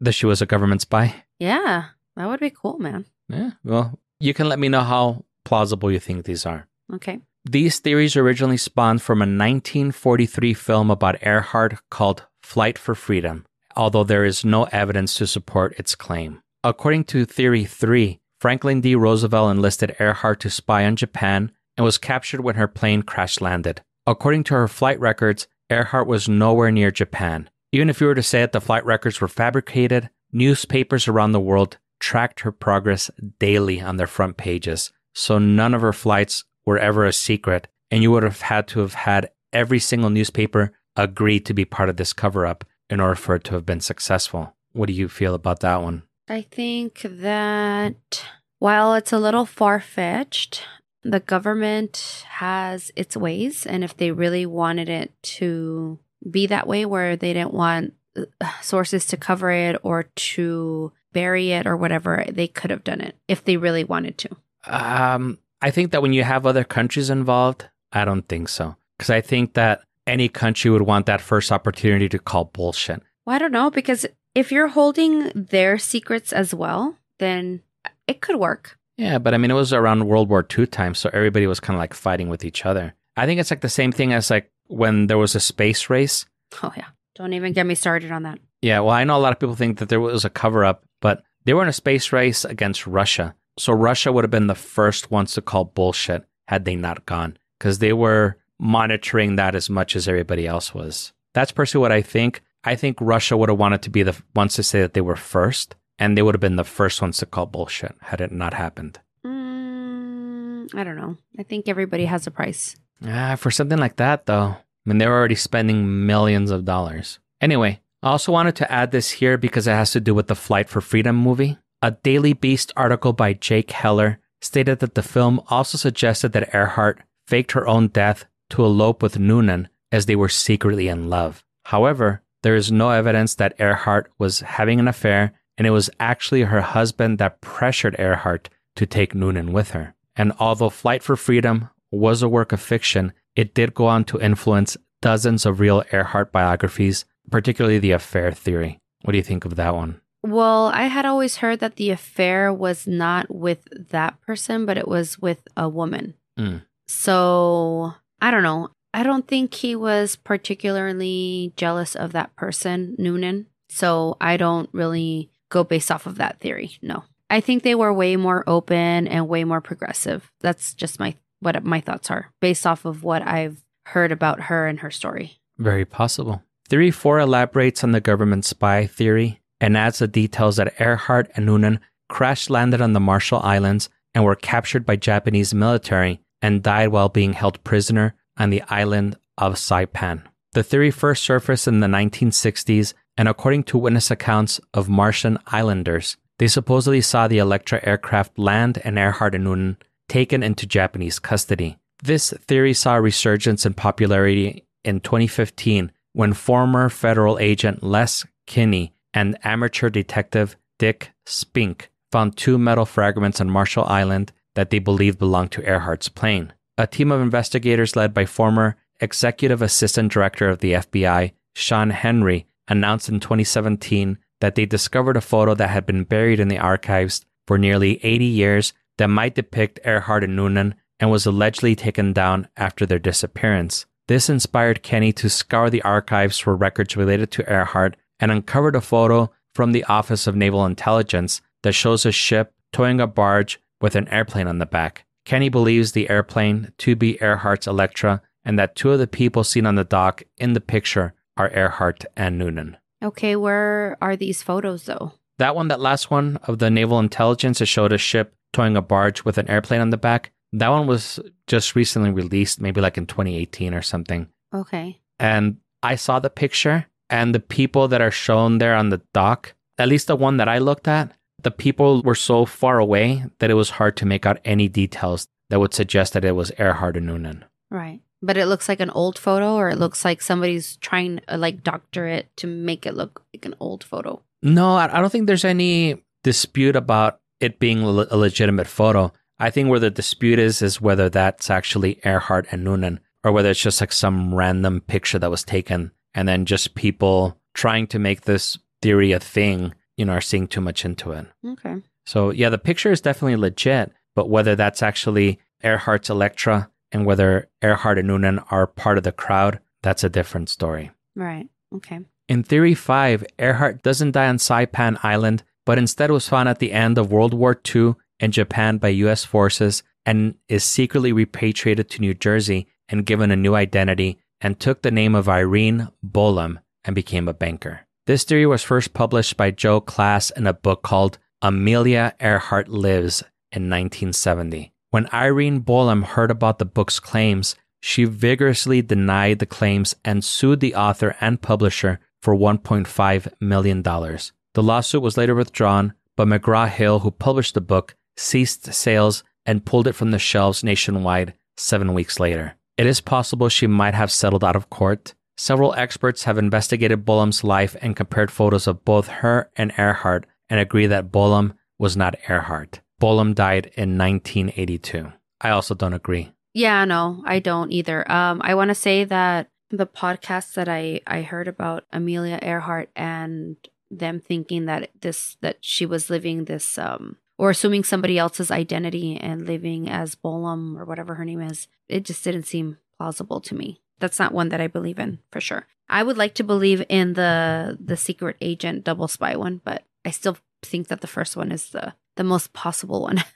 [0.00, 1.24] That she was a government spy?
[1.38, 1.86] Yeah,
[2.16, 3.06] that would be cool, man.
[3.28, 3.52] Yeah.
[3.62, 6.66] Well, you can let me know how plausible you think these are.
[6.92, 7.20] Okay.
[7.44, 13.44] These theories originally spawned from a 1943 film about Earhart called Flight for Freedom,
[13.76, 16.40] although there is no evidence to support its claim.
[16.62, 18.94] According to Theory 3, Franklin D.
[18.94, 23.82] Roosevelt enlisted Earhart to spy on Japan and was captured when her plane crash landed.
[24.06, 27.50] According to her flight records, Earhart was nowhere near Japan.
[27.72, 31.40] Even if you were to say that the flight records were fabricated, newspapers around the
[31.40, 34.92] world tracked her progress daily on their front pages.
[35.14, 38.80] So none of her flights were ever a secret, and you would have had to
[38.80, 43.14] have had every single newspaper agree to be part of this cover up in order
[43.14, 44.54] for it to have been successful.
[44.72, 46.02] What do you feel about that one?
[46.28, 48.24] I think that
[48.58, 50.62] while it's a little far fetched,
[51.02, 53.66] the government has its ways.
[53.66, 55.98] And if they really wanted it to
[56.28, 58.24] be that way, where they didn't want uh,
[58.62, 63.16] sources to cover it or to bury it or whatever, they could have done it
[63.28, 64.36] if they really wanted to.
[64.66, 68.76] Um, I think that when you have other countries involved, I don't think so.
[68.98, 73.02] Because I think that any country would want that first opportunity to call bullshit.
[73.24, 77.62] Well, I don't know because if you're holding their secrets as well, then
[78.06, 78.78] it could work.
[78.96, 81.76] Yeah, but I mean, it was around World War II time, so everybody was kind
[81.76, 82.94] of like fighting with each other.
[83.16, 86.26] I think it's like the same thing as like when there was a space race.
[86.62, 86.88] Oh, yeah.
[87.14, 88.38] Don't even get me started on that.
[88.60, 90.84] Yeah, well, I know a lot of people think that there was a cover up,
[91.00, 93.34] but they were in a space race against Russia.
[93.58, 97.38] So Russia would have been the first ones to call bullshit had they not gone
[97.58, 101.12] because they were monitoring that as much as everybody else was.
[101.34, 102.42] That's personally what I think.
[102.64, 105.16] I think Russia would have wanted to be the ones to say that they were
[105.16, 108.54] first, and they would have been the first ones to call bullshit had it not
[108.54, 109.00] happened.
[109.24, 111.16] Mm, I don't know.
[111.38, 112.76] I think everybody has a price.
[113.06, 117.18] Ah, for something like that, though, I mean, they were already spending millions of dollars.
[117.40, 120.34] Anyway, I also wanted to add this here because it has to do with the
[120.34, 121.58] Flight for Freedom movie.
[121.84, 127.02] A Daily Beast article by Jake Heller stated that the film also suggested that Earhart
[127.26, 131.44] faked her own death to elope with Noonan as they were secretly in love.
[131.64, 136.44] However, there is no evidence that Earhart was having an affair, and it was actually
[136.44, 139.94] her husband that pressured Earhart to take Noonan with her.
[140.16, 144.18] And although Flight for Freedom was a work of fiction, it did go on to
[144.18, 148.78] influence dozens of real Earhart biographies, particularly the affair theory.
[149.02, 150.00] What do you think of that one?
[150.26, 154.88] Well, I had always heard that the affair was not with that person, but it
[154.88, 156.14] was with a woman.
[156.38, 156.62] Mm.
[156.86, 158.70] So I don't know.
[158.94, 163.48] I don't think he was particularly jealous of that person, Noonan.
[163.68, 166.78] So I don't really go based off of that theory.
[166.80, 167.04] No.
[167.28, 170.30] I think they were way more open and way more progressive.
[170.40, 174.66] That's just my what my thoughts are based off of what I've heard about her
[174.66, 175.38] and her story.
[175.58, 176.42] Very possible.
[176.66, 181.46] Theory 4 elaborates on the government spy theory and adds the details that Earhart and
[181.46, 186.88] Noonan crash landed on the Marshall Islands and were captured by Japanese military and died
[186.88, 190.22] while being held prisoner on the island of Saipan.
[190.52, 196.18] The theory first surfaced in the 1960s, and according to witness accounts of Marshall islanders,
[196.38, 199.78] they supposedly saw the Electra aircraft land and Earhart and Noonan
[200.10, 201.78] taken into Japanese custody.
[202.02, 208.93] This theory saw a resurgence in popularity in 2015 when former federal agent Les Kinney
[209.14, 215.18] and amateur detective Dick Spink found two metal fragments on Marshall Island that they believed
[215.18, 216.52] belonged to Earhart's plane.
[216.76, 222.46] A team of investigators led by former executive assistant director of the FBI, Sean Henry,
[222.68, 227.24] announced in 2017 that they discovered a photo that had been buried in the archives
[227.46, 232.48] for nearly 80 years that might depict Earhart and Noonan and was allegedly taken down
[232.56, 233.86] after their disappearance.
[234.06, 238.80] This inspired Kinney to scour the archives for records related to Earhart and uncovered a
[238.80, 243.94] photo from the Office of Naval Intelligence that shows a ship towing a barge with
[243.94, 245.04] an airplane on the back.
[245.24, 249.66] Kinney believes the airplane to be Earhart's Electra and that two of the people seen
[249.66, 252.76] on the dock in the picture are Earhart and Noonan.
[253.02, 255.12] Okay, where are these photos though?
[255.38, 258.82] That one, that last one of the naval intelligence, it showed a ship towing a
[258.82, 260.30] barge with an airplane on the back.
[260.52, 264.28] That one was just recently released, maybe like in 2018 or something.
[264.54, 265.00] Okay.
[265.18, 269.54] And I saw the picture, and the people that are shown there on the dock,
[269.78, 271.12] at least the one that I looked at,
[271.42, 275.28] the people were so far away that it was hard to make out any details
[275.50, 277.44] that would suggest that it was Earhart and Noonan.
[277.70, 278.00] Right.
[278.22, 281.62] But it looks like an old photo, or it looks like somebody's trying to like
[281.62, 284.22] doctor it to make it look like an old photo.
[284.42, 289.12] No, I I don't think there's any dispute about it being a legitimate photo.
[289.38, 293.50] I think where the dispute is is whether that's actually Earhart and Noonan, or whether
[293.50, 297.98] it's just like some random picture that was taken, and then just people trying to
[297.98, 301.26] make this theory a thing, you know, are seeing too much into it.
[301.46, 301.82] Okay.
[302.06, 307.48] So yeah, the picture is definitely legit, but whether that's actually Earhart's Electra and whether
[307.62, 310.90] Earhart and Noonan are part of the crowd, that's a different story.
[311.16, 311.48] Right.
[311.74, 312.00] Okay.
[312.28, 316.72] In Theory 5, Earhart doesn't die on Saipan Island, but instead was found at the
[316.72, 322.00] end of World War II in Japan by US forces and is secretly repatriated to
[322.00, 326.94] New Jersey and given a new identity and took the name of Irene Bolam and
[326.94, 327.80] became a banker.
[328.06, 333.22] This theory was first published by Joe Klaas in a book called Amelia Earhart Lives
[333.50, 334.72] in 1970.
[334.90, 340.60] When Irene Bolam heard about the book's claims, she vigorously denied the claims and sued
[340.60, 343.82] the author and publisher for $1.5 million.
[343.82, 349.64] The lawsuit was later withdrawn, but McGraw Hill, who published the book, ceased sales and
[349.64, 352.56] pulled it from the shelves nationwide seven weeks later.
[352.76, 355.14] It is possible she might have settled out of court.
[355.36, 360.58] Several experts have investigated Bolam's life and compared photos of both her and Earhart and
[360.58, 362.80] agree that Bolam was not Earhart.
[363.00, 365.12] Bolam died in 1982.
[365.40, 366.32] I also don't agree.
[366.52, 368.10] Yeah, no, I don't either.
[368.10, 372.90] Um, I want to say that the podcast that I I heard about Amelia Earhart
[372.94, 373.56] and
[373.90, 379.18] them thinking that this that she was living this um or assuming somebody else's identity
[379.18, 383.54] and living as Bolam or whatever her name is, it just didn't seem plausible to
[383.54, 383.82] me.
[383.98, 385.66] That's not one that I believe in for sure.
[385.86, 390.10] I would like to believe in the the secret agent double spy one, but I
[390.10, 393.22] still think that the first one is the the most possible one.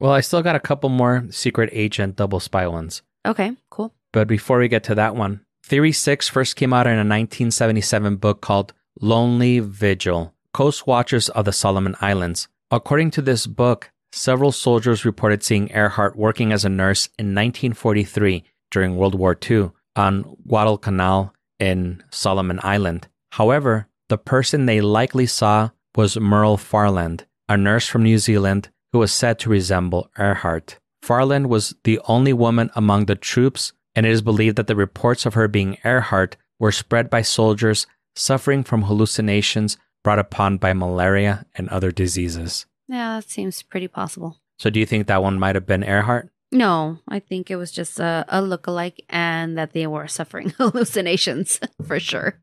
[0.00, 3.02] Well, I still got a couple more secret agent double spy ones.
[3.26, 3.92] okay, cool.
[4.12, 8.14] But before we get to that one, Theory 6 first came out in a 1977
[8.14, 12.46] book called Lonely Vigil Coast Watchers of the Solomon Islands.
[12.70, 18.44] According to this book, several soldiers reported seeing Earhart working as a nurse in 1943
[18.70, 23.08] during World War II on Guadalcanal in Solomon Island.
[23.32, 28.98] However, the person they likely saw was Merle Farland, a nurse from New Zealand who
[28.98, 30.78] was said to resemble Earhart.
[31.02, 35.24] Farland was the only woman among the troops, and it is believed that the reports
[35.24, 39.78] of her being Earhart were spread by soldiers suffering from hallucinations
[40.08, 42.64] brought upon by malaria and other diseases.
[42.88, 44.40] Yeah, that seems pretty possible.
[44.58, 46.30] So, do you think that one might have been Earhart?
[46.50, 51.60] No, I think it was just a, a look-alike and that they were suffering hallucinations
[51.86, 52.40] for sure.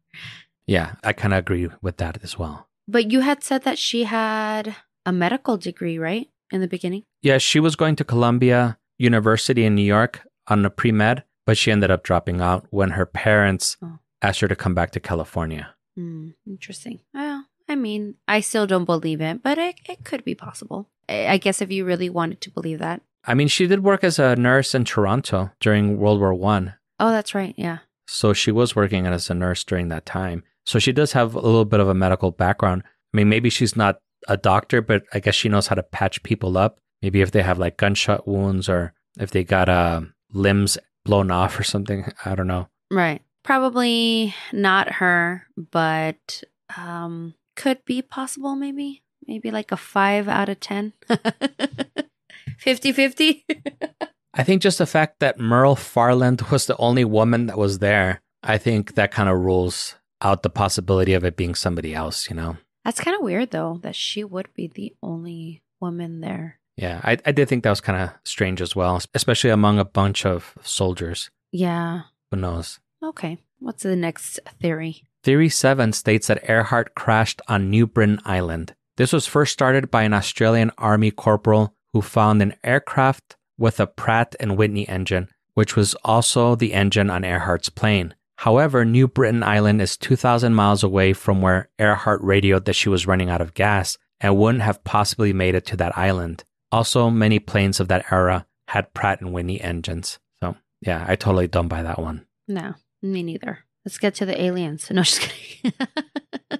[0.67, 2.67] Yeah, I kind of agree with that as well.
[2.87, 6.29] But you had said that she had a medical degree, right?
[6.51, 7.01] In the beginning?
[7.23, 11.57] Yeah, she was going to Columbia University in New York on a pre med, but
[11.57, 13.97] she ended up dropping out when her parents Oh.
[14.21, 15.73] asked her to come back to California.
[15.97, 16.99] Hmm, interesting.
[17.67, 20.89] I mean, I still don't believe it, but it, it could be possible.
[21.09, 23.01] I guess if you really wanted to believe that.
[23.25, 27.09] I mean, she did work as a nurse in Toronto during World War One, Oh,
[27.11, 27.53] that's right.
[27.57, 27.79] Yeah.
[28.07, 30.43] so she was working as a nurse during that time.
[30.65, 32.83] So she does have a little bit of a medical background.
[33.13, 33.97] I mean, maybe she's not
[34.27, 36.79] a doctor, but I guess she knows how to patch people up.
[37.01, 40.01] Maybe if they have like gunshot wounds or if they got uh,
[40.31, 42.11] limbs blown off or something.
[42.25, 42.67] I don't know.
[42.89, 43.21] Right.
[43.43, 46.43] Probably not her, but
[46.77, 49.01] um could be possible maybe.
[49.27, 50.93] Maybe like a 5 out of 10.
[52.63, 53.43] 50-50.
[54.33, 58.21] I think just the fact that Merle Farland was the only woman that was there,
[58.43, 62.35] I think that kind of rules out the possibility of it being somebody else, you
[62.35, 62.57] know?
[62.83, 66.59] That's kind of weird though that she would be the only woman there.
[66.77, 69.85] Yeah, I, I did think that was kind of strange as well, especially among a
[69.85, 71.31] bunch of soldiers.
[71.51, 72.01] Yeah.
[72.31, 72.79] Who knows?
[73.01, 73.37] Okay.
[73.59, 75.05] What's the next theory?
[75.25, 78.75] Theory 7 states that Earhart crashed on New Britain Island.
[78.97, 83.87] This was first started by an Australian Army corporal who found an aircraft with a
[83.87, 88.13] Pratt and Whitney engine, which was also the engine on Earhart's plane.
[88.37, 93.07] However, New Britain Island is 2,000 miles away from where Earhart radioed that she was
[93.07, 96.43] running out of gas and wouldn't have possibly made it to that island.
[96.71, 100.19] Also, many planes of that era had Pratt and Whitney engines.
[100.39, 102.27] So, yeah, I totally don't buy that one.
[102.47, 103.65] No, me neither.
[103.85, 104.89] Let's get to the aliens.
[104.89, 105.73] No, just kidding.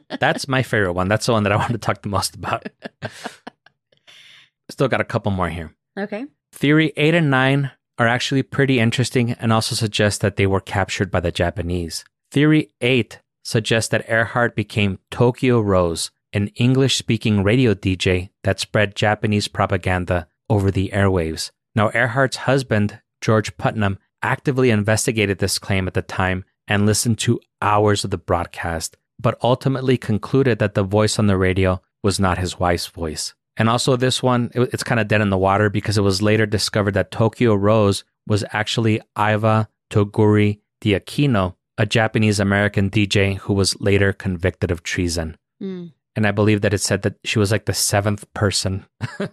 [0.19, 1.07] That's my favorite one.
[1.07, 2.67] That's the one that I want to talk the most about.
[4.69, 5.73] Still got a couple more here.
[5.97, 6.25] okay.
[6.53, 11.11] Theory 8 and 9 are actually pretty interesting and also suggest that they were captured
[11.11, 12.05] by the Japanese.
[12.31, 18.95] Theory 8 suggests that Earhart became Tokyo Rose, an English speaking radio DJ that spread
[18.95, 21.51] Japanese propaganda over the airwaves.
[21.75, 27.39] Now, Earhart's husband, George Putnam, actively investigated this claim at the time and listened to
[27.61, 32.37] hours of the broadcast, but ultimately concluded that the voice on the radio was not
[32.37, 33.33] his wife's voice.
[33.57, 36.21] And also, this one, it- it's kind of dead in the water because it was
[36.21, 43.53] later discovered that Tokyo Rose was actually Iva Toguri D'Aquino, a Japanese American DJ who
[43.53, 45.37] was later convicted of treason.
[45.61, 45.93] Mm.
[46.17, 48.85] And I believe that it said that she was like the seventh person,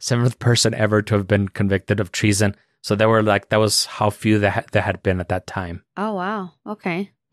[0.00, 2.54] seventh person ever to have been convicted of treason.
[2.82, 5.46] So there were like, that was how few that ha- there had been at that
[5.46, 5.84] time.
[5.96, 6.50] Oh, wow.
[6.66, 7.10] Okay.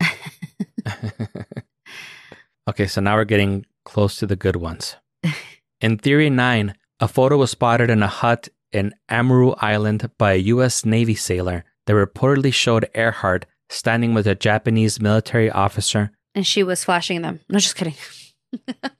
[2.68, 4.96] okay, so now we're getting close to the good ones.
[5.80, 10.46] In Theory 9, a photo was spotted in a hut in Amaru Island by a
[10.54, 10.84] U.S.
[10.84, 16.10] Navy sailor that reportedly showed Earhart standing with a Japanese military officer.
[16.34, 17.40] And she was flashing them.
[17.48, 17.94] No, just kidding.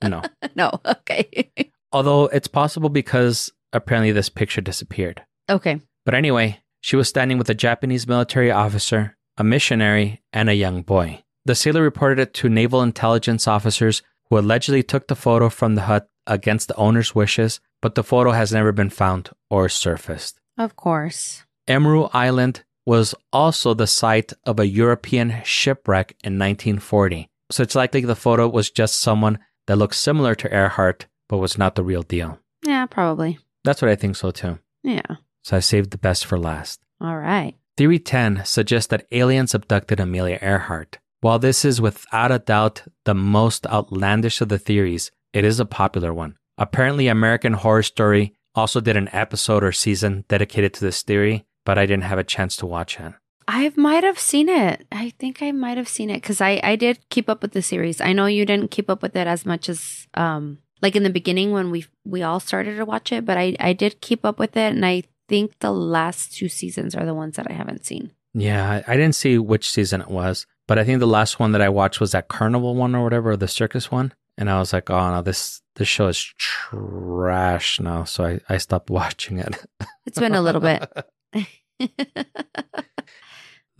[0.01, 0.21] No.
[0.55, 0.71] no.
[0.85, 1.51] Okay.
[1.91, 5.21] Although it's possible because apparently this picture disappeared.
[5.49, 5.81] okay.
[6.05, 10.81] But anyway, she was standing with a Japanese military officer, a missionary, and a young
[10.81, 11.23] boy.
[11.45, 15.83] The sailor reported it to naval intelligence officers who allegedly took the photo from the
[15.83, 20.39] hut against the owner's wishes, but the photo has never been found or surfaced.
[20.57, 21.43] Of course.
[21.67, 27.29] Emaru Island was also the site of a European shipwreck in 1940.
[27.51, 31.57] So it's likely the photo was just someone that looked similar to Earhart, but was
[31.57, 32.39] not the real deal.
[32.65, 33.39] Yeah, probably.
[33.63, 34.59] That's what I think so too.
[34.83, 35.17] Yeah.
[35.43, 36.79] So I saved the best for last.
[36.99, 37.55] All right.
[37.77, 40.99] Theory 10 suggests that aliens abducted Amelia Earhart.
[41.21, 45.65] While this is without a doubt the most outlandish of the theories, it is a
[45.65, 46.35] popular one.
[46.57, 51.77] Apparently, American Horror Story also did an episode or season dedicated to this theory, but
[51.77, 53.13] I didn't have a chance to watch it.
[53.47, 54.85] I might have seen it.
[54.91, 57.61] I think I might have seen it because I, I did keep up with the
[57.61, 58.01] series.
[58.01, 61.09] I know you didn't keep up with it as much as um like in the
[61.09, 64.39] beginning when we we all started to watch it, but I I did keep up
[64.39, 67.85] with it, and I think the last two seasons are the ones that I haven't
[67.85, 68.11] seen.
[68.33, 71.61] Yeah, I didn't see which season it was, but I think the last one that
[71.61, 74.13] I watched was that carnival one or whatever, or the circus one.
[74.37, 78.03] And I was like, oh no, this this show is trash now.
[78.03, 79.65] So I, I stopped watching it.
[80.05, 80.85] It's been a little bit.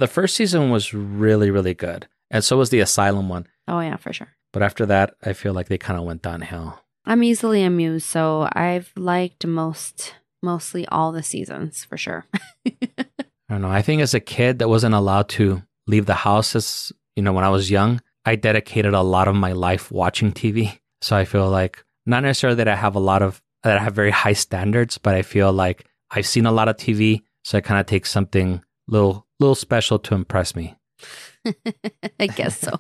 [0.02, 2.08] The first season was really, really good.
[2.32, 3.46] And so was the Asylum one.
[3.68, 4.30] oh yeah, for sure.
[4.52, 6.80] But after that, I feel like they kind of went downhill.
[7.06, 12.26] I'm easily amused, so I've liked most mostly all the seasons for sure.
[12.66, 13.06] I
[13.50, 13.70] don't know.
[13.70, 17.34] I think as a kid that wasn't allowed to leave the house as, you know,
[17.34, 20.80] when I was young, I dedicated a lot of my life watching TV.
[21.02, 23.94] So I feel like not necessarily that I have a lot of, that I have
[23.94, 27.24] very high standards, but I feel like I've seen a lot of TV.
[27.44, 30.76] So I kind of take something little, little special to impress me.
[32.20, 32.72] I guess so.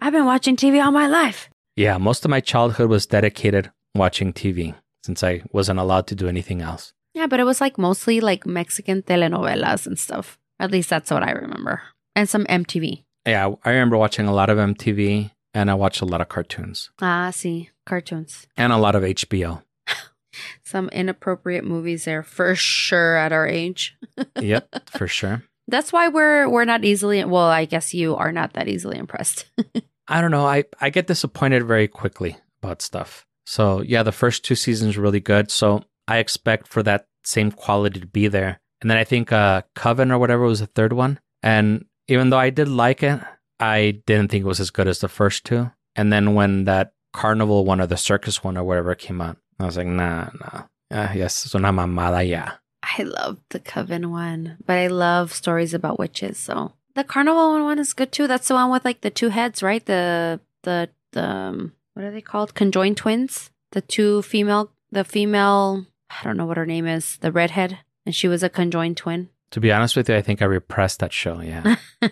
[0.00, 1.50] I've been watching TV all my life.
[1.76, 4.74] Yeah, most of my childhood was dedicated watching TV
[5.04, 6.92] since I wasn't allowed to do anything else.
[7.14, 10.38] Yeah, but it was like mostly like Mexican telenovelas and stuff.
[10.58, 11.82] At least that's what I remember.
[12.14, 13.04] And some MTV.
[13.26, 16.90] Yeah, I remember watching a lot of MTV and I watched a lot of cartoons
[17.00, 18.46] Ah, see, cartoons.
[18.56, 19.62] and a lot of HBO.
[20.62, 23.96] Some inappropriate movies there for sure at our age.
[24.40, 25.42] yep, for sure.
[25.66, 29.46] That's why we're we're not easily well, I guess you are not that easily impressed.
[30.08, 30.46] I don't know.
[30.46, 33.26] I, I get disappointed very quickly about stuff.
[33.44, 35.50] So, yeah, the first two seasons really good.
[35.50, 38.60] So, I expect for that same quality to be there.
[38.80, 41.20] And then I think uh, Coven or whatever was the third one.
[41.42, 43.20] And even though I did like it,
[43.58, 45.70] I didn't think it was as good as the first two.
[45.94, 49.66] And then when that Carnival one or the Circus one or whatever came out, I
[49.66, 50.62] was like, nah, nah.
[50.90, 52.54] Uh, yes, es una mamada, yeah.
[52.82, 56.38] I love the Coven one, but I love stories about witches.
[56.38, 58.26] So the Carnival one, one is good too.
[58.26, 59.84] That's the one with like the two heads, right?
[59.84, 62.54] The the the um, what are they called?
[62.54, 63.50] Conjoined twins.
[63.72, 65.84] The two female, the female.
[66.08, 67.18] I don't know what her name is.
[67.18, 69.28] The redhead, and she was a conjoined twin.
[69.50, 71.40] To be honest with you, I think I repressed that show.
[71.42, 71.76] Yeah.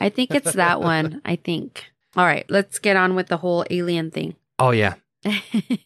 [0.00, 1.22] I think it's that one.
[1.24, 1.84] I think.
[2.16, 4.34] All right, let's get on with the whole alien thing.
[4.58, 4.94] oh, yeah.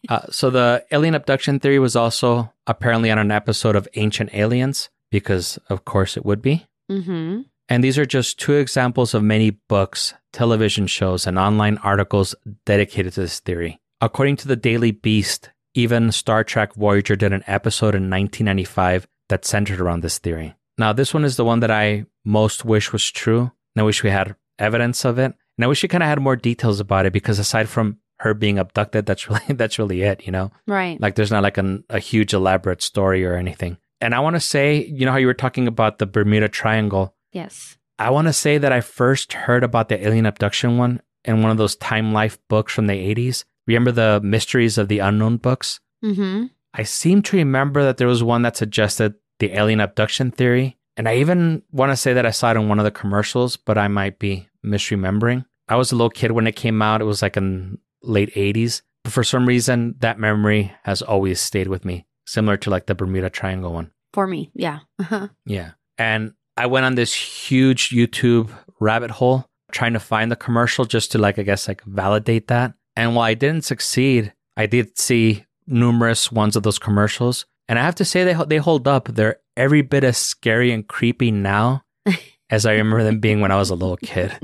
[0.09, 4.89] Uh, so the alien abduction theory was also apparently on an episode of Ancient Aliens,
[5.09, 6.65] because of course it would be.
[6.89, 7.41] mm-hmm.
[7.71, 13.13] And these are just two examples of many books, television shows, and online articles dedicated
[13.13, 13.79] to this theory.
[14.01, 19.45] According to the Daily Beast, even Star Trek Voyager did an episode in 1995 that
[19.45, 20.53] centered around this theory.
[20.77, 23.39] Now, this one is the one that I most wish was true.
[23.73, 25.33] And I wish we had evidence of it.
[25.57, 28.33] And I wish we kind of had more details about it because aside from her
[28.33, 30.51] being abducted, that's really that's really it, you know?
[30.67, 30.99] Right.
[30.99, 33.77] Like there's not like an, a huge elaborate story or anything.
[34.01, 37.15] And I want to say, you know how you were talking about the Bermuda Triangle?
[37.31, 37.77] Yes.
[37.99, 41.51] I want to say that I first heard about the alien abduction one in one
[41.51, 43.43] of those Time Life books from the 80s.
[43.67, 45.79] Remember the Mysteries of the Unknown books?
[46.03, 46.45] Mm-hmm.
[46.73, 50.77] I seem to remember that there was one that suggested the alien abduction theory.
[50.97, 53.55] And I even want to say that I saw it in one of the commercials,
[53.57, 55.45] but I might be misremembering.
[55.67, 57.01] I was a little kid when it came out.
[57.01, 58.81] It was like in late 80s.
[59.03, 62.95] But for some reason, that memory has always stayed with me, similar to like the
[62.95, 63.91] Bermuda Triangle one.
[64.13, 64.79] For me, yeah.
[64.99, 65.29] Uh-huh.
[65.45, 65.71] Yeah.
[65.97, 71.11] And I went on this huge YouTube rabbit hole trying to find the commercial just
[71.11, 72.75] to like, I guess, like validate that.
[72.95, 77.47] And while I didn't succeed, I did see numerous ones of those commercials.
[77.67, 79.07] And I have to say they, they hold up.
[79.07, 81.83] They're every bit as scary and creepy now
[82.51, 84.37] as I remember them being when I was a little kid.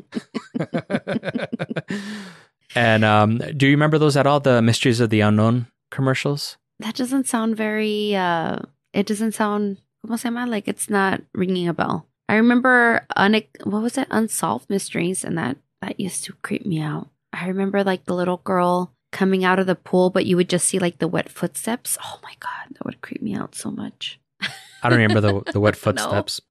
[2.76, 4.39] and um, do you remember those at all?
[4.39, 6.57] The Mysteries of the Unknown commercials?
[6.80, 8.15] That doesn't sound very.
[8.15, 8.57] uh
[8.91, 9.78] It doesn't sound.
[10.08, 10.45] ¿Cómo se llama?
[10.47, 12.08] Like it's not ringing a bell.
[12.30, 14.08] I remember un- what was it?
[14.10, 17.10] Unsolved mysteries, and that that used to creep me out.
[17.34, 20.68] I remember like the little girl coming out of the pool, but you would just
[20.68, 21.97] see like the wet footsteps.
[22.03, 24.20] Oh my god, that would creep me out so much.
[24.84, 25.80] I don't remember the, the wet No.
[25.82, 26.41] footsteps.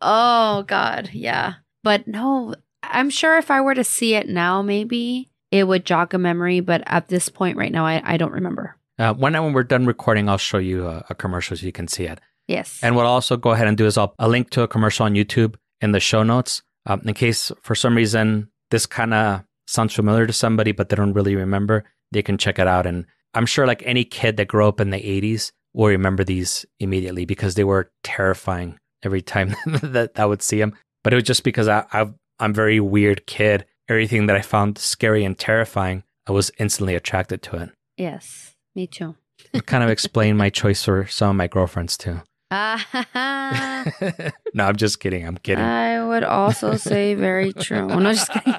[0.00, 1.54] Oh god, yeah.
[1.82, 6.14] But no, I'm sure if I were to see it now, maybe it would jog
[6.14, 6.60] a memory.
[6.60, 8.76] But at this point, right now, I, I don't remember.
[8.98, 11.88] Uh, when, when we're done recording, I'll show you a, a commercial so you can
[11.88, 12.20] see it.
[12.48, 12.80] Yes.
[12.82, 15.06] And what I'll also go ahead and do is I'll, I'll link to a commercial
[15.06, 19.44] on YouTube in the show notes um, in case for some reason this kind of
[19.66, 21.84] sounds familiar to somebody, but they don't really remember.
[22.12, 22.86] They can check it out.
[22.86, 26.66] And I'm sure like any kid that grew up in the 80s will remember these
[26.80, 30.74] immediately because they were terrifying every time that I would see them.
[31.02, 32.06] But it was just because I, I,
[32.38, 33.66] I'm a very weird kid.
[33.88, 37.70] Everything that I found scary and terrifying, I was instantly attracted to it.
[37.96, 38.50] yes.
[38.76, 39.14] Me too.
[39.52, 42.22] It kind of explained my choice for some of my girlfriends too.
[44.54, 45.26] No, I'm just kidding.
[45.26, 45.64] I'm kidding.
[45.64, 47.88] I would also say very true.
[47.88, 48.54] No, just kidding.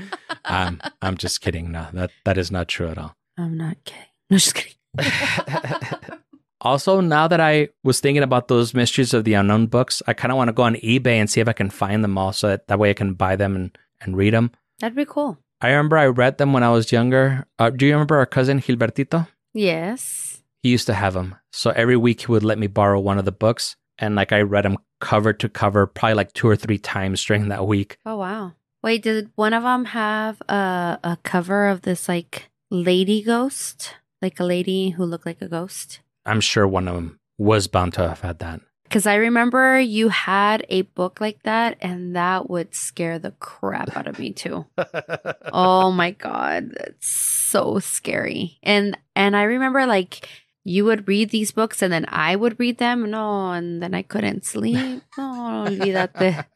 [0.44, 1.72] I'm I'm just kidding.
[1.72, 3.16] No, that that is not true at all.
[3.36, 4.06] I'm not kidding.
[4.30, 4.76] No, just kidding.
[6.60, 10.30] also, now that I was thinking about those mysteries of the unknown books, I kind
[10.30, 12.48] of want to go on eBay and see if I can find them all, so
[12.48, 14.52] that, that way I can buy them and, and read them.
[14.78, 15.38] That'd be cool.
[15.60, 17.46] I remember I read them when I was younger.
[17.58, 19.26] Uh, do you remember our cousin Gilbertito?
[19.52, 20.29] Yes.
[20.62, 21.36] He used to have them.
[21.52, 24.42] So every week he would let me borrow one of the books, and like I
[24.42, 27.98] read them cover to cover, probably like two or three times during that week.
[28.04, 28.52] Oh wow.
[28.82, 34.38] Wait, did one of them have a a cover of this like lady ghost, like
[34.40, 36.00] a lady who looked like a ghost?
[36.26, 38.60] I'm sure one of them was bound to have had that.
[38.84, 43.96] Because I remember you had a book like that, and that would scare the crap
[43.96, 44.66] out of me too.
[45.52, 48.58] oh my god, that's so scary.
[48.62, 50.28] And and I remember like
[50.64, 53.10] you would read these books, and then I would read them.
[53.10, 55.02] No, and then I couldn't sleep.
[55.16, 56.44] No, olvídate.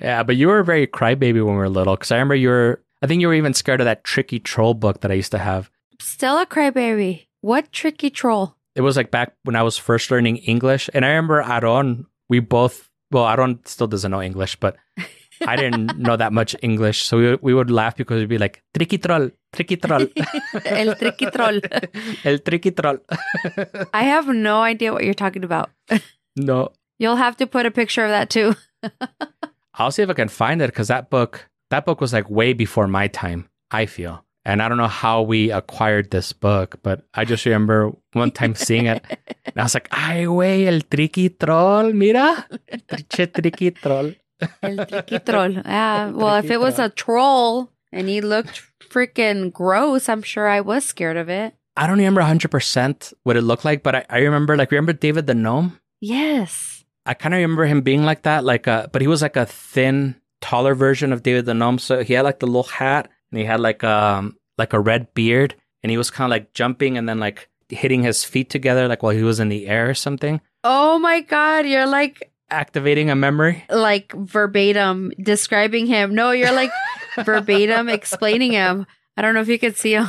[0.00, 2.50] Yeah, but you were a very crybaby when we were little because I remember you
[2.50, 5.32] were, I think you were even scared of that tricky troll book that I used
[5.32, 5.70] to have.
[6.00, 7.26] Still a crybaby.
[7.40, 8.56] What tricky troll?
[8.74, 10.90] It was like back when I was first learning English.
[10.92, 14.76] And I remember Aaron, we both, well, Aaron still doesn't know English, but
[15.46, 17.02] I didn't know that much English.
[17.02, 20.06] So we, we would laugh because we'd be like, tricky troll, tricky troll.
[20.64, 21.60] El tricky troll.
[22.24, 22.98] El tricky troll.
[23.92, 25.70] I have no idea what you're talking about.
[26.36, 28.54] no, You'll have to put a picture of that too.
[29.74, 32.54] I'll see if I can find it because that book, that book was like way
[32.54, 34.24] before my time, I feel.
[34.46, 38.54] And I don't know how we acquired this book, but I just remember one time
[38.54, 39.04] seeing it.
[39.44, 42.46] And I was like, ay, güey, el tricky troll, mira.
[43.10, 44.14] Tricky troll.
[44.62, 45.52] El tricky troll.
[45.52, 46.10] Yeah.
[46.10, 50.84] Well, if it was a troll and he looked freaking gross, I'm sure I was
[50.84, 51.54] scared of it.
[51.76, 55.26] I don't remember 100% what it looked like, but I, I remember, like, remember David
[55.26, 55.78] the Gnome?
[56.00, 56.84] Yes.
[57.04, 59.44] I kind of remember him being like that, like, a, but he was like a
[59.46, 61.78] thin, taller version of David the Gnome.
[61.78, 65.12] So he had like the little hat and he had like um like a red
[65.14, 68.86] beard and he was kind of like jumping and then like hitting his feet together
[68.88, 71.66] like while he was in the air or something, Oh my God.
[71.66, 73.64] You're like, activating a memory.
[73.70, 76.14] like verbatim describing him.
[76.14, 76.70] No, you're like
[77.24, 78.86] verbatim explaining him.
[79.16, 80.08] I don't know if you could see him.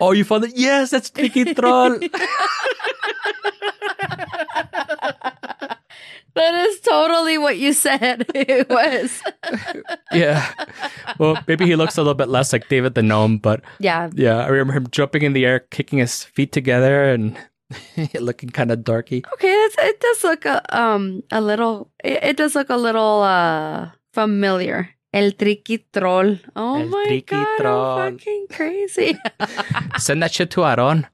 [0.00, 0.52] Oh, you found it?
[0.54, 1.98] Yes, that's Tricky Troll.
[6.34, 8.24] That is totally what you said.
[8.34, 9.20] It was.
[10.12, 10.52] yeah.
[11.18, 14.08] Well, maybe he looks a little bit less like David the Gnome, but Yeah.
[14.14, 17.36] yeah, I remember him jumping in the air, kicking his feet together, and
[18.20, 19.22] looking kind of darky.
[19.34, 21.90] Okay, it does look a, um a little.
[22.02, 24.90] It, it does look a little uh familiar.
[25.12, 26.36] El tricky troll.
[26.54, 27.98] Oh El my god, troll.
[27.98, 29.18] I'm fucking crazy.
[29.98, 31.06] Send that shit to Aaron.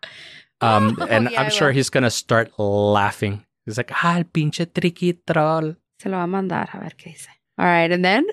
[0.60, 1.74] Um, Oh, and yeah, I'm I sure will.
[1.74, 3.44] he's gonna start laughing.
[3.66, 5.76] He's like, ah, el pinche tricky troll.
[6.00, 7.28] Se lo va a mandar a ver qué dice.
[7.58, 8.26] All right, and then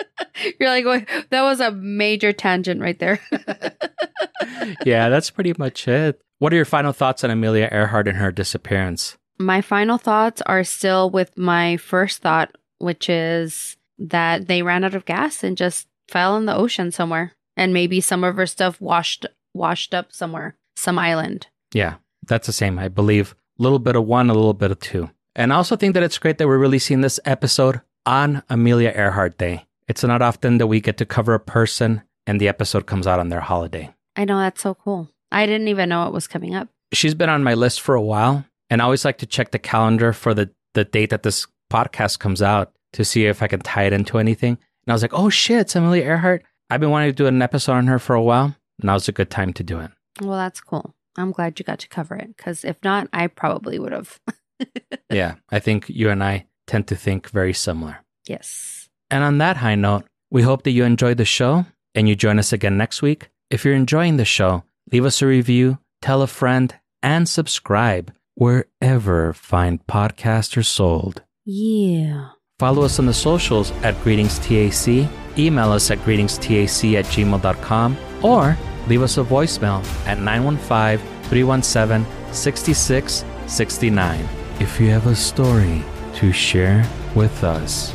[0.60, 3.20] you're like, wait, that was a major tangent right there.
[4.84, 6.20] yeah, that's pretty much it.
[6.38, 9.16] What are your final thoughts on Amelia Earhart and her disappearance?
[9.38, 14.94] my final thoughts are still with my first thought, which is that they ran out
[14.94, 18.80] of gas and just fell in the ocean somewhere, and maybe some of her stuff
[18.80, 21.46] washed washed up somewhere, some island.
[21.72, 21.94] Yeah,
[22.26, 22.78] that's the same.
[22.78, 25.10] I believe a little bit of one, a little bit of two.
[25.34, 29.38] And I also think that it's great that we're releasing this episode on Amelia Earhart
[29.38, 29.66] Day.
[29.88, 33.18] It's not often that we get to cover a person and the episode comes out
[33.18, 33.92] on their holiday.
[34.16, 35.08] I know that's so cool.
[35.32, 36.68] I didn't even know it was coming up.
[36.92, 39.58] She's been on my list for a while, and I always like to check the
[39.58, 43.60] calendar for the, the date that this podcast comes out to see if I can
[43.60, 44.52] tie it into anything.
[44.52, 46.44] And I was like, oh shit, it's Amelia Earhart.
[46.70, 48.56] I've been wanting to do an episode on her for a while.
[48.82, 49.90] Now's a good time to do it.
[50.20, 50.94] Well, that's cool.
[51.16, 54.20] I'm glad you got to cover it because if not, I probably would have.
[55.10, 57.98] yeah, I think you and I tend to think very similar.
[58.26, 58.87] yes.
[59.10, 62.38] And on that high note, we hope that you enjoyed the show and you join
[62.38, 63.28] us again next week.
[63.50, 69.32] If you're enjoying the show, leave us a review, tell a friend, and subscribe wherever
[69.32, 71.22] fine podcasts are sold.
[71.44, 72.30] Yeah.
[72.58, 78.56] Follow us on the socials at greetingstac, email us at greetingstac at gmail.com, or
[78.88, 80.98] leave us a voicemail at 915
[81.28, 84.28] 317 6669
[84.60, 85.82] if you have a story
[86.14, 86.84] to share
[87.14, 87.94] with us.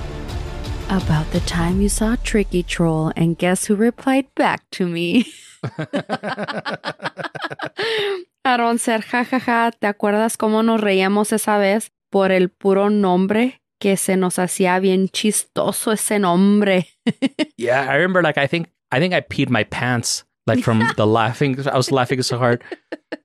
[0.94, 5.26] About the time you saw Tricky Troll, and guess who replied back to me?
[8.46, 13.60] Aaron Ser, jajaja, ¿te acuerdas cómo nos reíamos esa vez por el puro nombre?
[13.80, 16.90] Que se nos hacía bien chistoso ese nombre.
[17.58, 21.08] Yeah, I remember like I think I think I peed my pants like from the
[21.08, 21.58] laughing.
[21.68, 22.64] I was laughing so hard.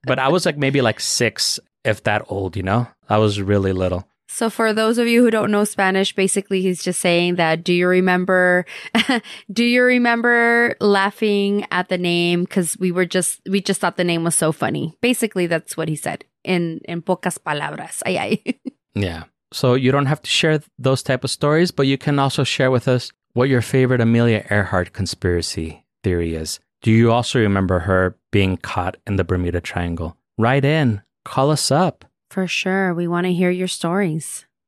[0.06, 2.86] But I was like maybe like 6 if that old, you know?
[3.10, 4.08] I was really little.
[4.28, 7.72] So, for those of you who don't know Spanish, basically he's just saying that do
[7.72, 8.66] you remember,
[9.52, 12.46] do you remember laughing at the name?
[12.46, 14.94] Cause we were just, we just thought the name was so funny.
[15.00, 18.02] Basically, that's what he said in, in pocas palabras.
[18.06, 18.54] Ay, ay.
[18.94, 19.24] Yeah.
[19.52, 22.70] So you don't have to share those type of stories, but you can also share
[22.70, 26.58] with us what your favorite Amelia Earhart conspiracy theory is.
[26.82, 30.16] Do you also remember her being caught in the Bermuda Triangle?
[30.36, 32.04] Write in, call us up.
[32.30, 32.94] For sure.
[32.94, 34.44] We want to hear your stories.